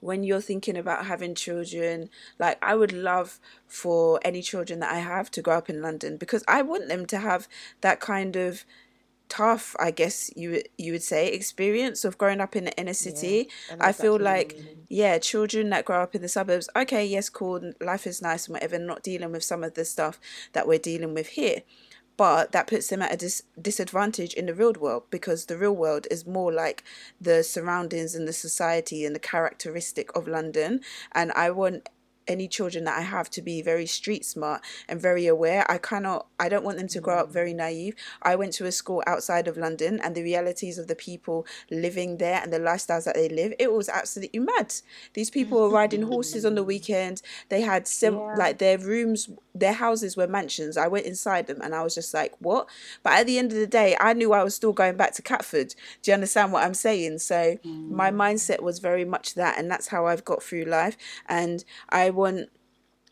[0.00, 4.98] when you're thinking about having children, like I would love for any children that I
[4.98, 7.46] have to grow up in London because I want them to have
[7.82, 8.64] that kind of
[9.28, 13.48] tough, I guess you you would say, experience of growing up in the inner city.
[13.70, 17.72] Yeah, I feel like yeah, children that grow up in the suburbs, okay, yes, cool,
[17.80, 20.20] life is nice and whatever, not dealing with some of the stuff
[20.52, 21.62] that we're dealing with here
[22.16, 25.74] but that puts them at a dis- disadvantage in the real world because the real
[25.74, 26.84] world is more like
[27.20, 30.80] the surroundings and the society and the characteristic of London.
[31.12, 31.88] And I want
[32.28, 35.70] any children that I have to be very street smart and very aware.
[35.70, 37.32] I cannot, I don't want them to grow up mm.
[37.32, 37.94] very naive.
[38.22, 42.18] I went to a school outside of London and the realities of the people living
[42.18, 44.74] there and the lifestyles that they live, it was absolutely mad.
[45.14, 47.22] These people were riding horses on the weekend.
[47.48, 48.34] They had some, yeah.
[48.36, 50.76] like their rooms, their houses were mansions.
[50.76, 52.68] I went inside them and I was just like, what?
[53.02, 55.22] But at the end of the day, I knew I was still going back to
[55.22, 55.74] Catford.
[56.02, 57.18] Do you understand what I'm saying?
[57.18, 57.90] So mm.
[57.90, 59.58] my mindset was very much that.
[59.58, 60.96] And that's how I've got through life.
[61.28, 62.48] And I want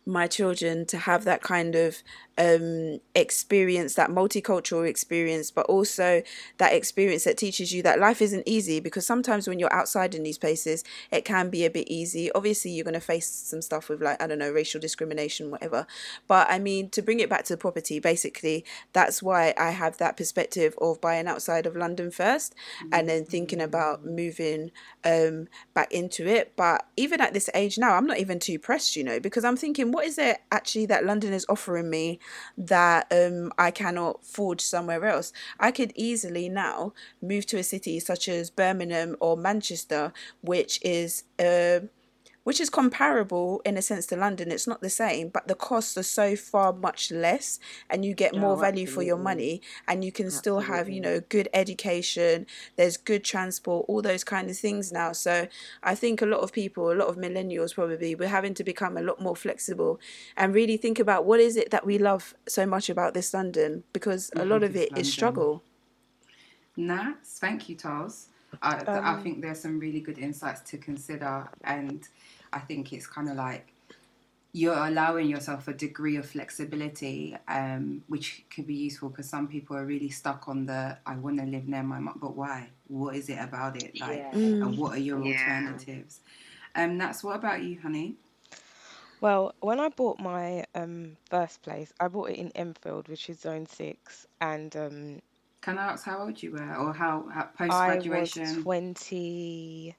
[0.07, 2.03] my children to have that kind of
[2.41, 6.23] um, experience, that multicultural experience, but also
[6.57, 10.23] that experience that teaches you that life isn't easy because sometimes when you're outside in
[10.23, 12.33] these places, it can be a bit easy.
[12.33, 15.87] Obviously, you're going to face some stuff with, like, I don't know, racial discrimination, whatever.
[16.27, 19.99] But I mean, to bring it back to the property, basically, that's why I have
[19.99, 22.53] that perspective of buying outside of London 1st
[22.91, 24.71] and then thinking about moving
[25.05, 26.53] um, back into it.
[26.57, 29.57] But even at this age now, I'm not even too pressed, you know, because I'm
[29.59, 32.19] thinking, what is it actually that London is offering me
[32.57, 35.33] that um, I cannot forge somewhere else.
[35.59, 40.13] I could easily now move to a city such as Birmingham or Manchester,
[40.43, 41.25] which is.
[41.39, 41.81] Uh,
[42.45, 44.51] which is comparable in a sense to London.
[44.51, 48.35] It's not the same, but the costs are so far much less, and you get
[48.35, 50.65] more value for your money, and you can absolutely.
[50.65, 52.47] still have you know good education.
[52.77, 55.13] There's good transport, all those kind of things now.
[55.13, 55.49] So
[55.83, 58.97] I think a lot of people, a lot of millennials probably, we're having to become
[58.97, 60.01] a lot more flexible
[60.37, 63.85] and really think about what is it that we love so much about this London
[63.93, 64.99] because a lot of it London.
[64.99, 65.63] is struggle.
[66.77, 68.29] Nats, thank you, Tars.
[68.63, 72.07] I, um, I think there's some really good insights to consider, and
[72.53, 73.73] I think it's kind of like
[74.53, 79.77] you're allowing yourself a degree of flexibility, um, which could be useful because some people
[79.77, 82.71] are really stuck on the I want to live near my mom, but why?
[82.89, 84.01] What is it about it?
[84.01, 84.31] Like, yeah.
[84.33, 85.39] and what are your yeah.
[85.39, 86.21] alternatives?
[86.75, 88.17] Um, that's what about you, honey?
[89.21, 93.41] Well, when I bought my um, first place, I bought it in Enfield, which is
[93.41, 95.23] Zone Six, and um,
[95.61, 98.43] can I ask how old you were, or how, how post graduation?
[98.43, 99.95] I was 20,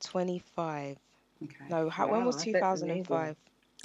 [0.00, 0.96] 25.
[1.42, 1.54] Okay.
[1.68, 3.36] No, how, wow, when was 2005?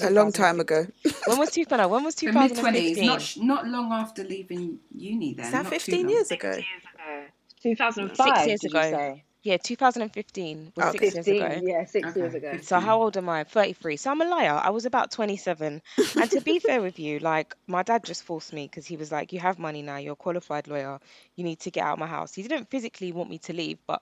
[0.01, 0.85] A long time ago.
[1.25, 1.89] when was 2000?
[1.89, 3.05] When was 2015?
[3.05, 5.45] Not, not long after leaving uni then.
[5.45, 6.51] Is that 15 years ago?
[6.51, 7.25] Six years ago.
[7.61, 9.19] 2005, Six years ago.
[9.45, 11.61] Yeah, 2015 was oh, six 15, years ago.
[11.63, 12.19] Yeah, six okay.
[12.19, 12.57] years ago.
[12.63, 13.43] So how old am I?
[13.43, 13.95] 33.
[13.97, 14.59] So I'm a liar.
[14.63, 15.83] I was about 27.
[16.19, 19.11] and to be fair with you, like my dad just forced me because he was
[19.11, 19.97] like, "You have money now.
[19.97, 20.99] You're a qualified lawyer.
[21.35, 23.77] You need to get out of my house." He didn't physically want me to leave,
[23.85, 24.01] but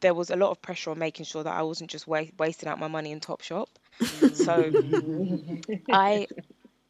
[0.00, 2.68] there was a lot of pressure on making sure that I wasn't just wa- wasting
[2.68, 3.68] out my money in Topshop.
[4.34, 4.70] so
[5.92, 6.26] I,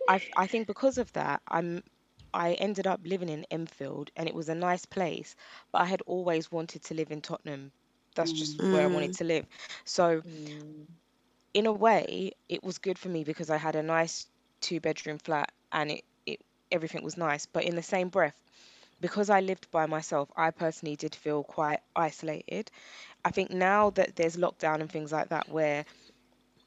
[0.09, 1.83] I, I think because of that, I'm
[2.35, 5.37] I ended up living in Enfield and it was a nice place,
[5.73, 7.73] but I had always wanted to live in Tottenham
[8.17, 8.73] that's just mm.
[8.73, 9.19] where I wanted mm.
[9.19, 9.47] to live.
[9.85, 10.87] So, mm.
[11.55, 14.27] in a way, it was good for me because I had a nice
[14.61, 16.41] two bedroom flat and it, it
[16.73, 17.47] everything was nice.
[17.47, 18.35] But in the same breath,
[19.01, 22.71] because I lived by myself, I personally did feel quite isolated.
[23.25, 25.85] I think now that there's lockdown and things like that, where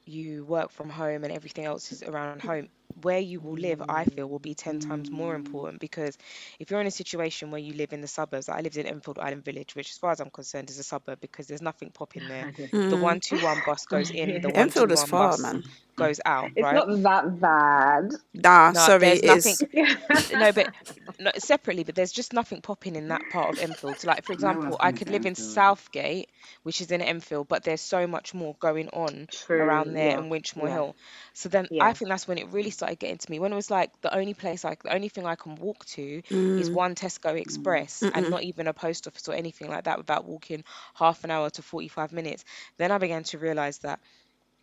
[0.06, 2.68] you work from home and everything else is around home,
[3.02, 6.18] where you will live, I feel, will be 10 times more important because
[6.60, 9.20] if you're in a situation where you live in the suburbs, I lived in Enfield
[9.20, 12.28] Island Village, which, as far as I'm concerned, is a suburb because there's nothing popping
[12.28, 12.48] there.
[12.72, 12.90] Mm.
[12.90, 15.64] The 121 bus goes in, the Enfield is far, bus man.
[16.00, 16.52] Goes out.
[16.56, 16.76] It's right?
[16.76, 18.12] not that bad.
[18.34, 20.32] Nah, no, sorry, it nothing, is.
[20.32, 20.72] no, but
[21.20, 24.00] no, separately, but there's just nothing popping in that part of Enfield.
[24.00, 26.30] So, like, for example, I could live in Southgate,
[26.64, 30.20] which is in Enfield, but there's so much more going on True, around there yeah,
[30.20, 30.74] in Winchmore yeah.
[30.74, 30.96] Hill.
[31.34, 31.86] So then yeah.
[31.86, 33.40] I think that's when it really started getting to me.
[33.40, 36.22] When it was like the only place, like the only thing I can walk to
[36.22, 36.60] mm.
[36.60, 38.12] is one Tesco Express Mm-mm.
[38.14, 41.50] and not even a post office or anything like that without walking half an hour
[41.52, 42.44] to 45 minutes.
[42.78, 44.00] Then I began to realize that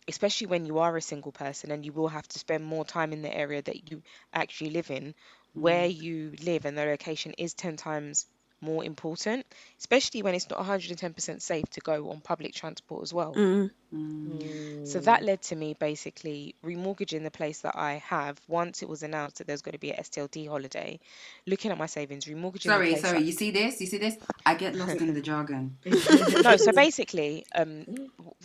[0.07, 3.13] especially when you are a single person and you will have to spend more time
[3.13, 4.01] in the area that you
[4.33, 5.13] actually live in,
[5.53, 6.01] where mm.
[6.01, 8.25] you live and the location is 10 times
[8.61, 9.45] more important,
[9.79, 13.33] especially when it's not 110% safe to go on public transport as well.
[13.33, 13.71] Mm.
[13.93, 14.85] Mm.
[14.87, 19.03] So that led to me basically remortgaging the place that I have once it was
[19.03, 20.99] announced that there's going to be a SDLT holiday.
[21.45, 22.63] Looking at my savings, remortgaging.
[22.63, 23.23] Sorry, sorry.
[23.23, 23.79] You see this?
[23.79, 24.17] You see this?
[24.45, 25.77] I get lost in the jargon.
[25.85, 27.85] no, so basically, um,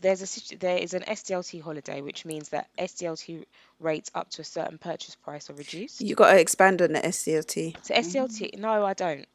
[0.01, 3.45] there's a there is an SDLT holiday, which means that SDLT
[3.80, 6.01] rates up to a certain purchase price are reduced.
[6.01, 7.76] You got to expand on the SDLT.
[7.82, 9.26] So SDLT, no, I don't.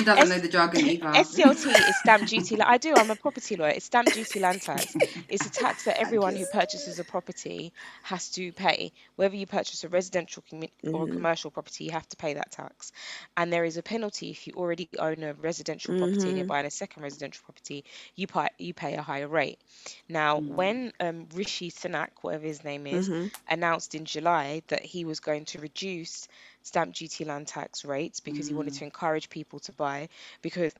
[0.00, 1.06] She doesn't S- know the jargon either.
[1.06, 2.60] SDLT is stamp duty.
[2.60, 2.94] I do.
[2.96, 3.70] I'm a property lawyer.
[3.70, 4.96] It's stamp duty land tax.
[5.28, 7.72] It's a tax that everyone who purchases a property
[8.02, 8.92] has to pay.
[9.16, 10.94] Whether you purchase a residential mm-hmm.
[10.94, 11.16] or a mm-hmm.
[11.16, 12.92] commercial property, you have to pay that tax.
[13.36, 16.04] And there is a penalty if you already own a residential mm-hmm.
[16.04, 16.48] property and you're mm-hmm.
[16.48, 17.84] buying a second residential property.
[18.16, 19.58] You pay you pay a higher rate.
[20.08, 20.56] Now, mm-hmm.
[20.56, 23.28] when um, Rishi Sunak, whatever his name is, mm-hmm.
[23.48, 26.28] announced in July that he was going to reduce
[26.62, 28.84] stamp duty land tax rates because he wanted to mm.
[28.84, 30.08] encourage people to buy
[30.42, 30.72] because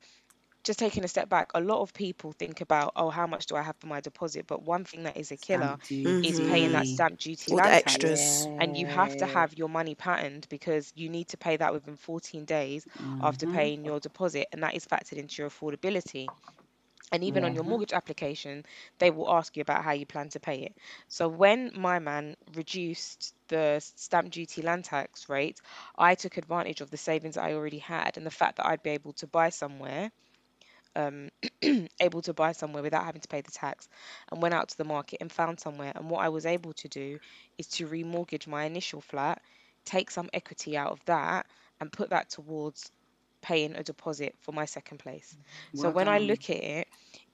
[0.63, 3.55] just taking a step back, a lot of people think about, oh, how much do
[3.55, 4.45] I have for my deposit?
[4.47, 8.19] But one thing that is a killer is paying that stamp duty All the extras.
[8.19, 8.45] Tax.
[8.59, 11.95] And you have to have your money patterned because you need to pay that within
[11.95, 13.21] 14 days mm-hmm.
[13.23, 16.27] after paying your deposit, and that is factored into your affordability.
[17.11, 18.65] And even on your mortgage application,
[18.99, 20.75] they will ask you about how you plan to pay it.
[21.07, 25.59] So when my man reduced the stamp duty land tax rate,
[25.97, 28.91] I took advantage of the savings I already had and the fact that I'd be
[28.91, 30.11] able to buy somewhere,
[30.95, 31.29] um,
[31.99, 33.87] able to buy somewhere without having to pay the tax,
[34.31, 35.91] and went out to the market and found somewhere.
[35.95, 37.19] And what I was able to do
[37.57, 39.41] is to remortgage my initial flat,
[39.85, 41.47] take some equity out of that,
[41.79, 42.91] and put that towards
[43.41, 45.35] paying a deposit for my second place.
[45.73, 46.87] Well so when I look at it,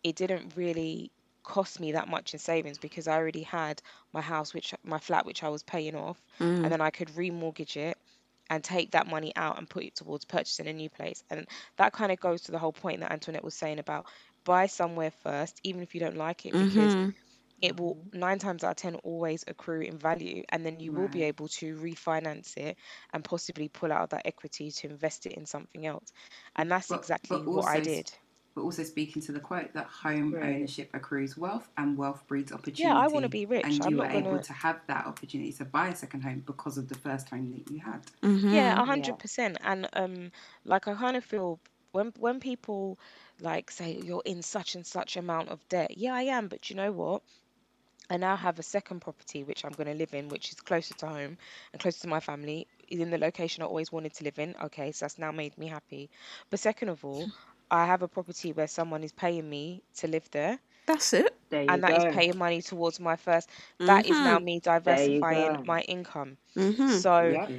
[0.03, 1.11] it didn't really
[1.43, 3.81] cost me that much in savings because I already had
[4.13, 6.63] my house, which my flat, which I was paying off, mm.
[6.63, 7.97] and then I could remortgage it
[8.49, 11.23] and take that money out and put it towards purchasing a new place.
[11.29, 11.47] And
[11.77, 14.05] that kind of goes to the whole point that Antoinette was saying about
[14.43, 17.09] buy somewhere first, even if you don't like it, because mm-hmm.
[17.61, 21.01] It will nine times out of ten always accrue in value, and then you right.
[21.01, 22.77] will be able to refinance it
[23.13, 26.11] and possibly pull out that equity to invest it in something else.
[26.55, 28.11] And that's but, exactly but what I did
[28.57, 30.55] but also speaking to the quote that home right.
[30.55, 32.81] ownership accrues wealth and wealth breeds opportunity.
[32.81, 33.63] Yeah, I want to be rich.
[33.63, 34.41] And I'm you were able gonna...
[34.41, 37.71] to have that opportunity to buy a second home because of the first home that
[37.71, 38.01] you had.
[38.23, 38.55] Mm-hmm.
[38.55, 39.59] Yeah, hundred percent.
[39.63, 40.31] And um,
[40.65, 41.59] like I kind of feel
[41.91, 42.97] when when people
[43.41, 45.95] like say you're in such and such amount of debt.
[45.95, 47.21] Yeah, I am, but you know what?
[48.09, 50.93] I now have a second property which I'm going to live in, which is closer
[50.95, 51.37] to home
[51.73, 54.55] and closer to my family, is in the location I always wanted to live in.
[54.63, 56.09] Okay, so that's now made me happy.
[56.49, 57.27] But second of all,
[57.69, 60.59] I have a property where someone is paying me to live there.
[60.85, 61.35] That's it.
[61.51, 62.07] and that go.
[62.07, 63.47] is paying money towards my 1st
[63.79, 64.45] That is now mm-hmm.
[64.45, 66.37] me diversifying my income.
[66.55, 66.89] Mm-hmm.
[66.89, 67.49] So yep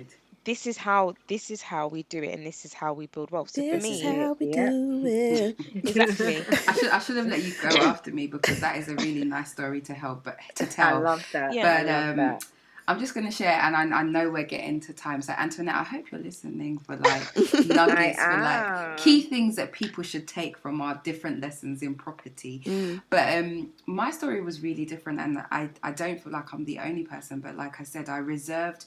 [0.48, 3.30] this is how this is how we do it and this is how we build
[3.30, 3.50] wealth.
[3.50, 4.70] So this for me, is how we yeah.
[4.70, 5.60] do it.
[5.74, 6.36] exactly.
[6.66, 9.24] I should I should have let you go after me because that is a really
[9.24, 10.96] nice story to help, but to tell.
[10.96, 11.52] I love that.
[11.52, 11.82] Yeah.
[11.82, 12.44] But um, that.
[12.86, 15.20] I'm just going to share, and I, I, know we're getting to time.
[15.20, 17.36] So, Antoinette, I hope you're listening for like
[17.66, 22.62] nuggets, for like key things that people should take from our different lessons in property.
[22.64, 23.02] Mm.
[23.10, 26.78] But um, my story was really different, and I, I don't feel like I'm the
[26.78, 27.40] only person.
[27.40, 28.86] But like I said, I reserved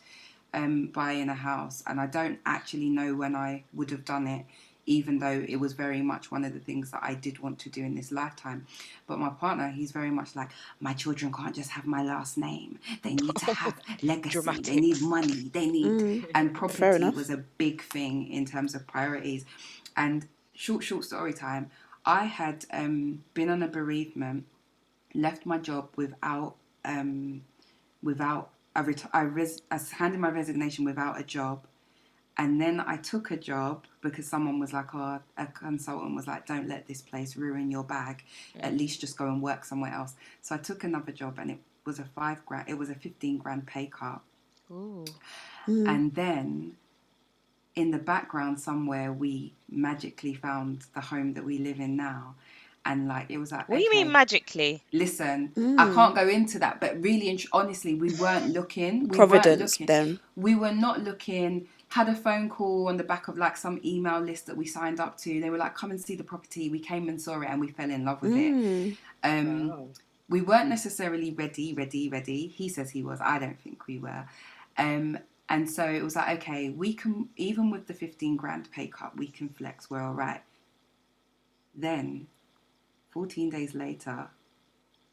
[0.54, 4.45] um, buying a house, and I don't actually know when I would have done it,
[4.86, 7.70] even though it was very much one of the things that I did want to
[7.70, 8.66] do in this lifetime.
[9.08, 10.49] But my partner, he's very much like,
[10.80, 12.80] my children can't just have my last name.
[13.04, 14.34] They need to have legacy.
[14.34, 14.66] Dramatic.
[14.66, 15.49] They need money.
[15.54, 19.45] They need, mm, and property was a big thing in terms of priorities.
[19.95, 21.70] And short, short story time.
[22.06, 24.45] I had um, been on a bereavement,
[25.14, 27.43] left my job without um,
[28.02, 31.65] without I, ret- I, res- I handed my resignation without a job.
[32.38, 36.47] And then I took a job because someone was like, oh, a consultant was like,
[36.47, 38.24] don't let this place ruin your bag.
[38.55, 38.67] Yeah.
[38.67, 40.15] At least just go and work somewhere else.
[40.41, 43.38] So I took another job and it was a five grand, it was a 15
[43.38, 44.22] grand pay cut.
[44.72, 45.05] Ooh.
[45.67, 45.88] Mm.
[45.88, 46.78] And then
[47.76, 52.36] in the background somewhere, we magically found the home that we live in now
[52.86, 54.84] and like it was like what do you mean magically?
[54.91, 55.79] listen mm.
[55.79, 59.86] i can't go into that but really honestly we weren't looking we providence weren't looking.
[59.86, 60.19] then.
[60.36, 64.19] We were not looking had a phone call on the back of like some email
[64.19, 65.41] list that we signed up to.
[65.41, 66.69] They were like come and see the property.
[66.69, 68.91] We came and saw it and we fell in love with mm.
[68.91, 69.88] it um wow.
[70.29, 72.47] we weren't necessarily ready ready ready.
[72.47, 73.19] He says he was.
[73.21, 74.25] I don't think we were.
[74.77, 75.19] Um
[75.49, 79.17] and so it was like okay we can even with the 15 grand pay cut
[79.17, 80.41] we can flex we're all right.
[81.75, 82.27] Then
[83.12, 84.30] 14 days later,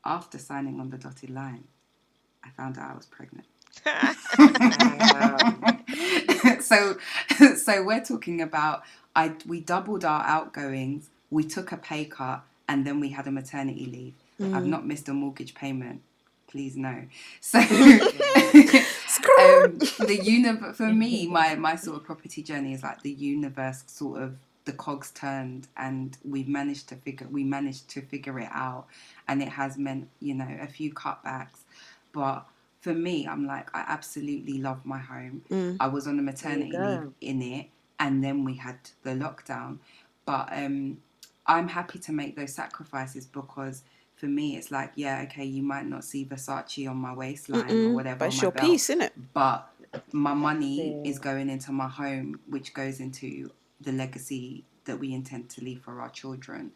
[0.04, 1.64] after signing on the dotted line,
[2.44, 3.46] I found out I was pregnant.
[6.62, 6.96] so,
[7.56, 8.82] so we're talking about
[9.14, 13.32] I we doubled our outgoings, we took a pay cut, and then we had a
[13.32, 14.14] maternity leave.
[14.40, 14.54] Mm.
[14.54, 16.02] I've not missed a mortgage payment.
[16.46, 17.04] Please no.
[17.40, 17.66] So, um,
[19.98, 24.22] the uni- for me, my my sort of property journey is like the universe sort
[24.22, 24.36] of
[24.68, 28.84] the cogs turned and we've managed to figure we managed to figure it out
[29.26, 31.60] and it has meant you know a few cutbacks
[32.12, 32.44] but
[32.82, 35.74] for me i'm like i absolutely love my home mm.
[35.80, 37.66] i was on a maternity leave in it
[37.98, 39.78] and then we had the lockdown
[40.26, 40.98] but um
[41.46, 43.84] i'm happy to make those sacrifices because
[44.16, 47.90] for me, it's like, yeah, okay, you might not see Versace on my waistline Mm-mm,
[47.90, 48.18] or whatever.
[48.18, 49.12] But it's your belt, piece, isn't it?
[49.32, 49.70] But
[50.10, 55.48] my money is going into my home, which goes into the legacy that we intend
[55.50, 56.72] to leave for our children.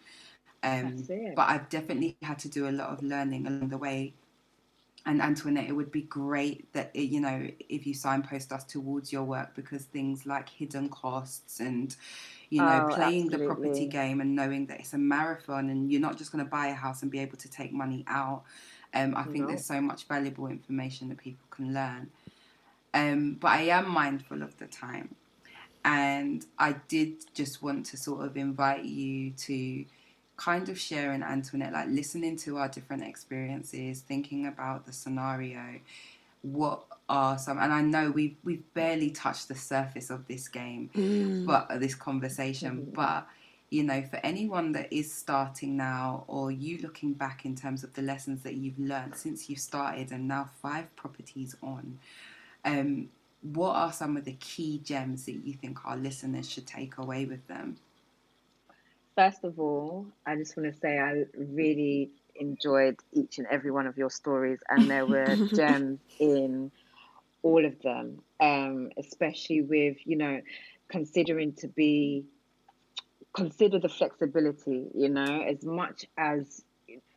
[0.62, 4.14] Um, but I've definitely had to do a lot of learning along the way.
[5.04, 9.24] And Antoinette, it would be great that you know if you signpost us towards your
[9.24, 11.96] work because things like hidden costs and
[12.50, 13.36] you know oh, playing absolutely.
[13.38, 16.48] the property game and knowing that it's a marathon and you're not just going to
[16.48, 18.44] buy a house and be able to take money out.
[18.94, 19.46] Um, I think no.
[19.48, 22.10] there's so much valuable information that people can learn.
[22.94, 25.16] Um, but I am mindful of the time
[25.84, 29.84] and I did just want to sort of invite you to
[30.36, 35.80] kind of share in Antoinette, like listening to our different experiences, thinking about the scenario.
[36.42, 37.58] What are some?
[37.58, 41.46] And I know we've we've barely touched the surface of this game, mm.
[41.46, 42.86] but uh, this conversation.
[42.86, 42.94] Mm.
[42.94, 43.26] But
[43.70, 47.94] you know, for anyone that is starting now, or you looking back in terms of
[47.94, 51.98] the lessons that you've learned since you started, and now five properties on,
[52.64, 53.08] um,
[53.42, 57.24] what are some of the key gems that you think our listeners should take away
[57.24, 57.76] with them?
[59.16, 63.86] First of all, I just want to say I really enjoyed each and every one
[63.86, 66.70] of your stories, and there were gems in
[67.42, 70.40] all of them, um, especially with, you know,
[70.88, 72.24] considering to be,
[73.34, 76.62] consider the flexibility, you know, as much as,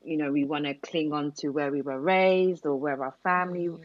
[0.04, 3.16] you know, we want to cling on to where we were raised or where our
[3.24, 3.68] family.
[3.68, 3.80] Mm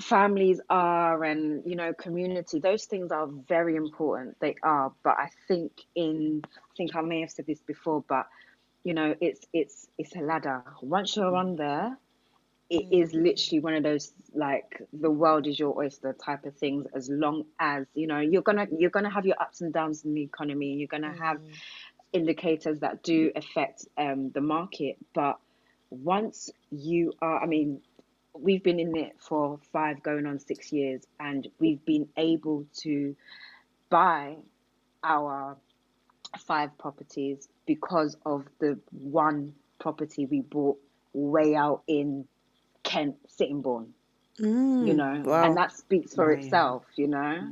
[0.00, 4.36] families are and you know community those things are very important.
[4.40, 8.26] They are but i think in i think i may have said this before but
[8.82, 10.62] you know it's it's it's a ladder.
[10.82, 11.38] Once you're mm.
[11.38, 11.98] on there
[12.70, 13.02] it mm.
[13.02, 17.08] is literally one of those like the world is your oyster type of things as
[17.08, 20.22] long as you know you're gonna you're gonna have your ups and downs in the
[20.22, 21.18] economy you're gonna mm.
[21.18, 21.40] have
[22.12, 25.38] indicators that do affect um, the market but
[25.90, 27.80] once you are i mean
[28.38, 33.16] we've been in it for five going on six years and we've been able to
[33.90, 34.36] buy
[35.04, 35.58] our
[36.38, 40.78] five properties because of the one property we bought
[41.14, 42.26] way out in
[42.84, 43.94] Kent, Sittingbourne.
[44.40, 45.42] Mm, You know, wow.
[45.42, 46.32] and that speaks for Right.
[46.32, 46.84] itself.
[46.96, 47.42] You know,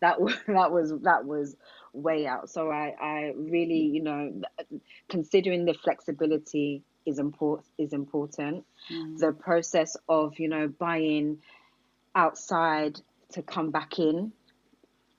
[0.00, 1.56] that was that was that was
[1.94, 2.50] way out.
[2.50, 4.42] So I I really you know
[5.10, 8.64] considering the flexibility is important is important.
[8.90, 9.18] Mm.
[9.18, 11.38] The process of you know buying
[12.14, 13.00] outside
[13.32, 14.32] to come back in,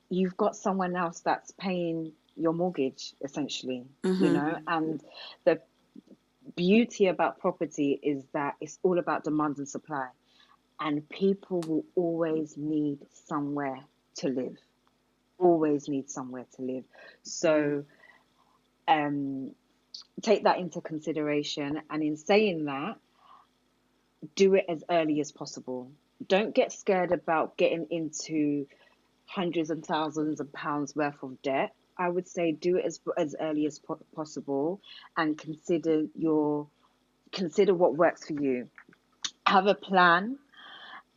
[0.10, 3.86] you've got someone else that's paying your mortgage essentially.
[4.20, 4.34] You Mhm.
[4.34, 5.02] know, and
[5.46, 5.62] the
[6.56, 10.10] beauty about property is that it's all about demand and supply,
[10.80, 13.80] and people will always need somewhere
[14.16, 14.58] to live.
[15.38, 16.84] Always need somewhere to live.
[17.24, 17.86] So,
[18.88, 19.56] um,
[20.22, 21.82] take that into consideration.
[21.90, 22.98] And in saying that,
[24.36, 25.92] do it as early as possible.
[26.28, 28.68] Don't get scared about getting into
[29.26, 31.74] hundreds and thousands of pounds worth of debt.
[31.98, 34.82] I would say do it as as early as po- possible
[35.18, 36.68] and consider your
[37.32, 38.70] consider what works for you.
[39.46, 40.38] Have a plan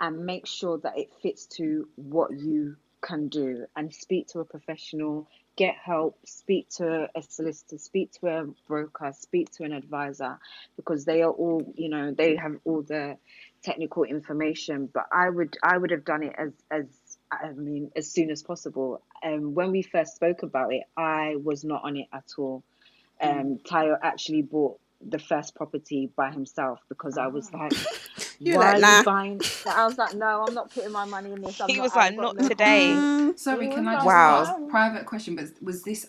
[0.01, 4.45] and make sure that it fits to what you can do and speak to a
[4.45, 10.39] professional get help speak to a solicitor speak to a broker speak to an advisor
[10.77, 13.17] because they are all you know they have all the
[13.63, 14.89] technical information.
[14.93, 16.87] But i would i would have done it as as
[17.31, 19.03] i mean as soon as possible.
[19.23, 22.63] Um when we first spoke about it i was not on it at all.
[23.21, 27.73] Um tayo actually bought the first property by himself because i was like
[28.45, 31.07] You're why like, are "Nah." you buying I was like, no, I'm not putting my
[31.07, 31.61] money in this.
[31.61, 33.09] I'm He not, was like, not today.
[33.09, 34.29] Mm, Sorry, can I just Wow.
[34.29, 35.37] ask private question?
[35.37, 36.07] But was this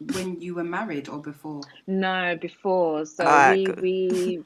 [0.00, 1.68] when you were married or before?
[1.88, 3.06] No, before.
[3.06, 4.42] So Ah, we we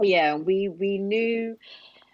[0.00, 1.56] yeah, we we knew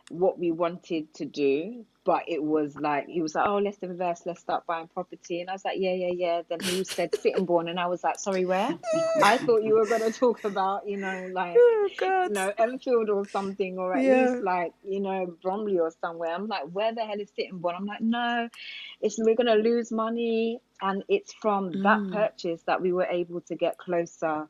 [0.09, 4.27] what we wanted to do, but it was like he was like, Oh, let's invest,
[4.27, 5.41] let's start buying property.
[5.41, 6.43] And I was like, Yeah, yeah, yeah.
[6.49, 8.79] Then he said Sittingbourne and I was like, Sorry, where?
[9.23, 11.89] I thought you were gonna talk about, you know, like oh
[12.27, 14.15] you know, Enfield or something, or at Yeah.
[14.15, 16.35] least like, you know, Bromley or somewhere.
[16.35, 17.75] I'm like, where the hell is Sittingbourne?
[17.77, 18.49] I'm like, no,
[19.01, 22.13] it's we're gonna lose money, and it's from that Mm.
[22.13, 24.49] purchase that we were able to get closer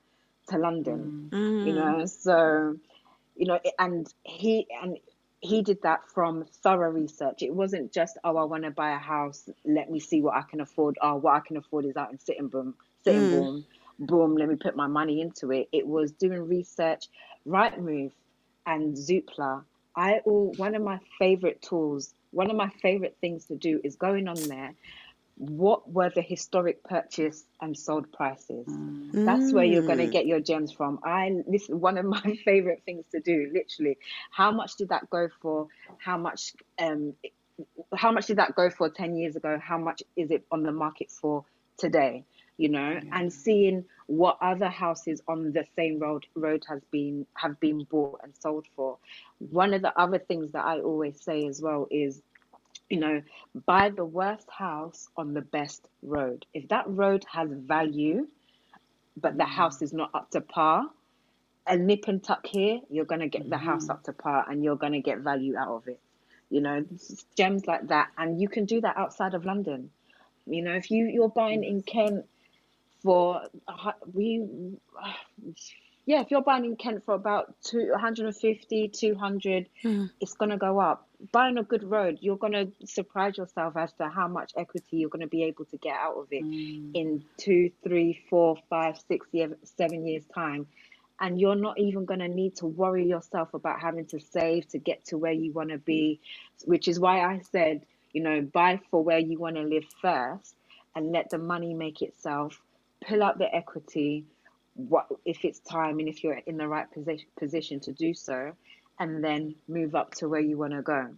[0.49, 1.33] to London.
[1.33, 1.67] Mm.
[1.67, 2.77] You know, so
[3.37, 4.99] you know, and he and
[5.41, 7.43] he did that from thorough research.
[7.43, 9.49] It wasn't just, oh, I want to buy a house.
[9.65, 10.99] Let me see what I can afford.
[11.03, 12.75] Oh, what I can afford is out in Sittingbourne.
[13.05, 13.31] Sittingbourne.
[13.31, 13.65] Mm.
[14.01, 15.69] Boom, boom, let me put my money into it.
[15.73, 17.07] It was doing research,
[17.47, 18.13] Rightmove
[18.67, 19.65] and Zoopla.
[19.97, 23.97] I all one of my favorite tools, one of my favorite things to do is
[23.97, 24.75] going on there.
[25.37, 28.69] What were the historic purchase and sold prices?
[29.25, 30.13] That's where you're going to Mm.
[30.13, 31.01] get your gems from.
[31.05, 33.51] I this is one of my favorite things to do.
[33.55, 33.99] Literally,
[34.33, 35.69] how much did that go for?
[35.99, 37.15] How much um,
[37.97, 39.59] how much did that go for ten years ago?
[39.63, 41.45] How much is it on the market for
[41.79, 42.25] today?
[42.59, 47.61] You know, and seeing what other houses on the same road road has been have
[47.61, 48.99] been bought and sold for.
[49.39, 52.23] One of the other things that I always say as well is
[52.89, 53.23] you know,
[53.67, 56.47] buy the worst house on the best road.
[56.55, 58.29] If that road has value,
[59.17, 59.53] but the mm-hmm.
[59.53, 60.85] house is not up to par,
[61.67, 63.93] a nip and tuck here, you're going to get the house mm-hmm.
[63.93, 66.01] up to par and you're going to get value out of it.
[66.49, 66.85] You know,
[67.37, 68.11] gems like that.
[68.17, 69.91] And you can do that outside of London.
[70.47, 72.25] You know, if you, you're buying in Kent
[73.03, 73.43] for,
[74.13, 74.47] we,
[76.07, 80.09] yeah, if you're buying in Kent for about two, 150, 200, Mm.
[80.21, 81.09] it's going to go up.
[81.33, 85.11] Buying a good road, you're going to surprise yourself as to how much equity you're
[85.11, 86.45] going to be able to get out of it
[86.95, 90.67] in two, three, four, five, six, year, seven years' time.
[91.19, 94.79] And you're not even going to need to worry yourself about having to save to
[94.79, 96.21] get to where you want to be,
[96.67, 100.55] which is why I said, you know, buy for where you want to live first
[100.95, 102.61] and let the money make itself.
[103.07, 104.25] Pull out the equity,
[104.77, 108.53] what if it's time and if you're in the right position position to do so,
[108.99, 111.09] and then move up to where you want to go.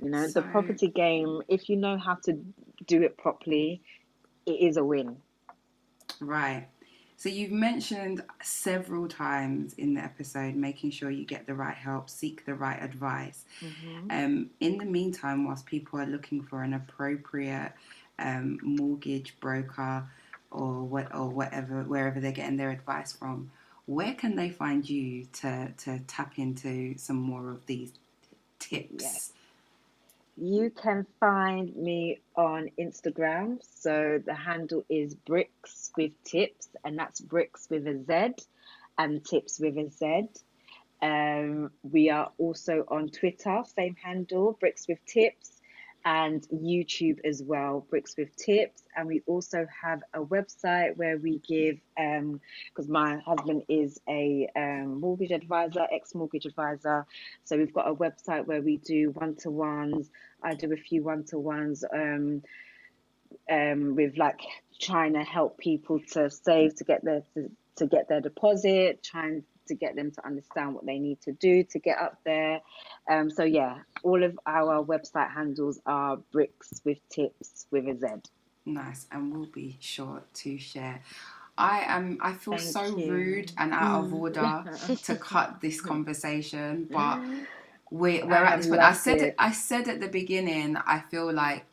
[0.00, 2.38] You know, the property game, if you know how to
[2.86, 3.80] do it properly,
[4.46, 5.16] it is a win.
[6.20, 6.66] Right.
[7.16, 12.10] So you've mentioned several times in the episode making sure you get the right help,
[12.10, 13.44] seek the right advice.
[13.60, 14.10] Mm-hmm.
[14.10, 17.72] Um, in the meantime, whilst people are looking for an appropriate
[18.18, 20.04] um, mortgage broker
[20.54, 23.50] or what or whatever wherever they're getting their advice from,
[23.86, 27.92] where can they find you to to tap into some more of these
[28.58, 29.04] tips?
[29.04, 29.32] Yes.
[30.36, 33.58] You can find me on Instagram.
[33.62, 38.44] So the handle is bricks with tips, and that's bricks with a Z
[38.98, 40.28] and tips with a Z.
[41.02, 45.53] Um, we are also on Twitter, same handle, bricks with tips
[46.04, 48.82] and YouTube as well, Bricks with Tips.
[48.96, 54.48] And we also have a website where we give, because um, my husband is a
[54.54, 57.06] um, mortgage advisor, ex mortgage advisor.
[57.44, 60.10] So we've got a website where we do one to ones.
[60.42, 62.42] I do a few one to ones um,
[63.50, 64.40] um, with like
[64.80, 69.44] trying to help people to save to get their to, to get their deposit, trying
[69.66, 72.60] to get them to understand what they need to do to get up there.
[73.10, 78.06] Um, so yeah, all of our website handles are bricks with tips with a Z.
[78.66, 81.02] Nice, and we'll be sure to share.
[81.56, 82.18] I am.
[82.20, 83.12] I feel Thank so you.
[83.12, 84.14] rude and out of mm.
[84.14, 84.64] order
[85.04, 87.20] to cut this conversation, but
[87.90, 88.80] we're, we're at this point.
[88.80, 89.34] I said it.
[89.38, 90.76] I said at the beginning.
[90.76, 91.64] I feel like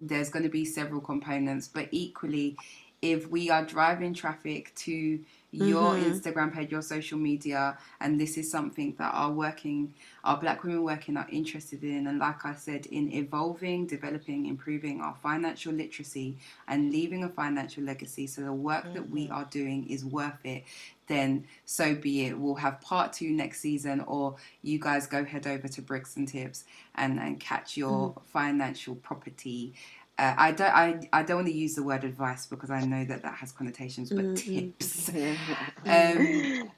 [0.00, 2.56] there's going to be several components, but equally,
[3.02, 5.20] if we are driving traffic to
[5.52, 6.10] your mm-hmm.
[6.10, 9.94] Instagram page, your social media, and this is something that our working,
[10.24, 12.06] our Black women working are interested in.
[12.06, 16.36] And like I said, in evolving, developing, improving our financial literacy
[16.68, 18.26] and leaving a financial legacy.
[18.26, 18.94] So the work mm-hmm.
[18.94, 19.34] that we mm-hmm.
[19.34, 20.64] are doing is worth it.
[21.06, 22.38] Then so be it.
[22.38, 26.26] We'll have part two next season, or you guys go head over to Bricks and
[26.26, 26.64] Tips
[26.96, 28.24] and, and catch your mm-hmm.
[28.24, 29.74] financial property
[30.18, 33.04] uh, I don't I, I don't want to use the word advice because I know
[33.04, 34.70] that that has connotations, but mm-hmm.
[34.70, 35.08] tips.
[35.86, 36.70] um,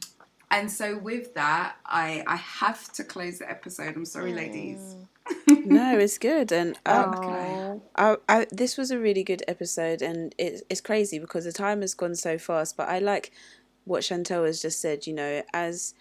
[0.51, 3.95] and so with that, I I have to close the episode.
[3.97, 4.97] I'm sorry, ladies.
[5.47, 7.81] no, it's good, and um, okay.
[7.97, 11.83] I, I, this was a really good episode, and it's it's crazy because the time
[11.83, 12.77] has gone so fast.
[12.77, 13.31] But I like
[13.85, 15.07] what Chantel has just said.
[15.07, 15.95] You know, as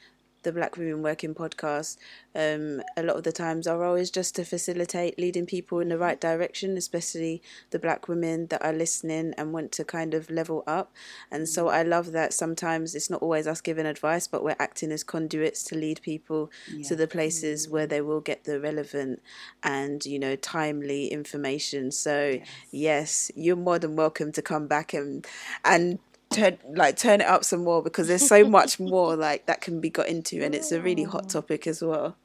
[0.48, 1.98] the Black Women Working podcast,
[2.34, 5.90] um, a lot of the times our role is just to facilitate leading people in
[5.90, 7.42] the right direction, especially
[7.72, 10.94] the Black women that are listening and want to kind of level up.
[11.30, 14.94] And so I love that sometimes it's not always us giving advice, but we're acting
[14.94, 16.88] as conduits to lead people yeah.
[16.88, 17.74] to the places mm-hmm.
[17.74, 19.22] where they will get the relevant
[19.64, 21.92] and, you know, timely information.
[21.92, 22.40] So,
[22.72, 25.28] yes, yes you're more than welcome to come back and
[25.66, 26.00] and
[26.30, 29.80] turn like turn it up some more because there's so much more like that can
[29.80, 31.30] be got into and it's a really hot oh.
[31.30, 32.16] topic as well.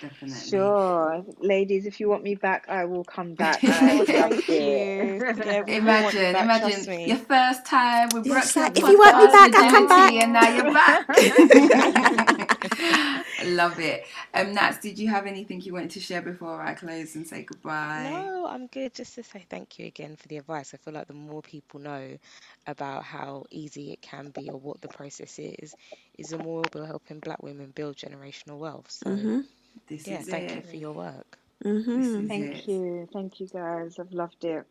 [0.00, 0.48] Definitely.
[0.48, 1.24] Sure.
[1.40, 3.60] Ladies if you want me back i will come back.
[3.60, 4.08] Thank
[4.48, 4.56] you.
[4.56, 9.54] yeah, imagine back, imagine your first time with Brooke like, if you want me back
[9.54, 10.12] i'll come back.
[10.12, 12.26] and now you're back
[13.46, 17.14] love it um nats did you have anything you wanted to share before i close
[17.14, 20.72] and say goodbye no i'm good just to say thank you again for the advice
[20.74, 22.16] i feel like the more people know
[22.66, 25.74] about how easy it can be or what the process is,
[26.18, 28.90] is the more we're helping black women build generational wealth.
[28.90, 29.40] So, mm-hmm.
[29.88, 30.56] yeah, thank it.
[30.56, 31.38] you for your work.
[31.64, 32.26] Mm-hmm.
[32.26, 32.68] Thank it.
[32.68, 33.08] you.
[33.12, 33.98] Thank you, guys.
[33.98, 34.64] I've loved it.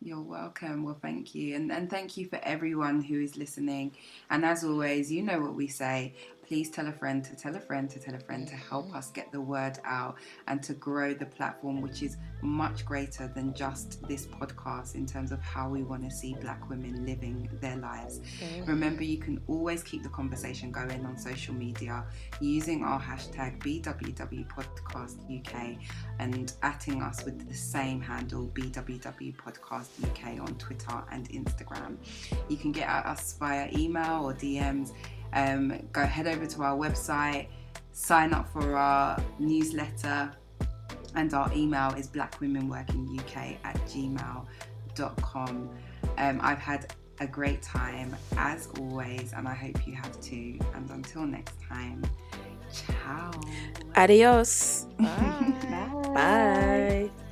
[0.00, 0.84] You're welcome.
[0.84, 1.56] Well, thank you.
[1.56, 3.92] And, and thank you for everyone who is listening.
[4.30, 6.14] And as always, you know what we say
[6.46, 9.10] please tell a friend to tell a friend to tell a friend to help us
[9.10, 10.16] get the word out
[10.46, 15.32] and to grow the platform, which is much greater than just this podcast in terms
[15.32, 18.20] of how we want to see black women living their lives.
[18.66, 22.04] Remember, you can always keep the conversation going on social media
[22.40, 24.44] using our hashtag BWW
[26.18, 29.34] and atting us with the same handle BWW
[30.40, 31.96] on Twitter and Instagram.
[32.48, 34.92] You can get at us via email or DMs
[35.34, 37.48] um, go head over to our website,
[37.92, 40.32] sign up for our newsletter,
[41.14, 45.70] and our email is blackwomenworkinguk at gmail.com.
[46.18, 50.58] Um, I've had a great time as always, and I hope you have too.
[50.74, 52.02] And until next time,
[52.72, 53.30] ciao.
[53.96, 54.86] Adios.
[54.98, 55.90] Bye.
[57.10, 57.23] Bye.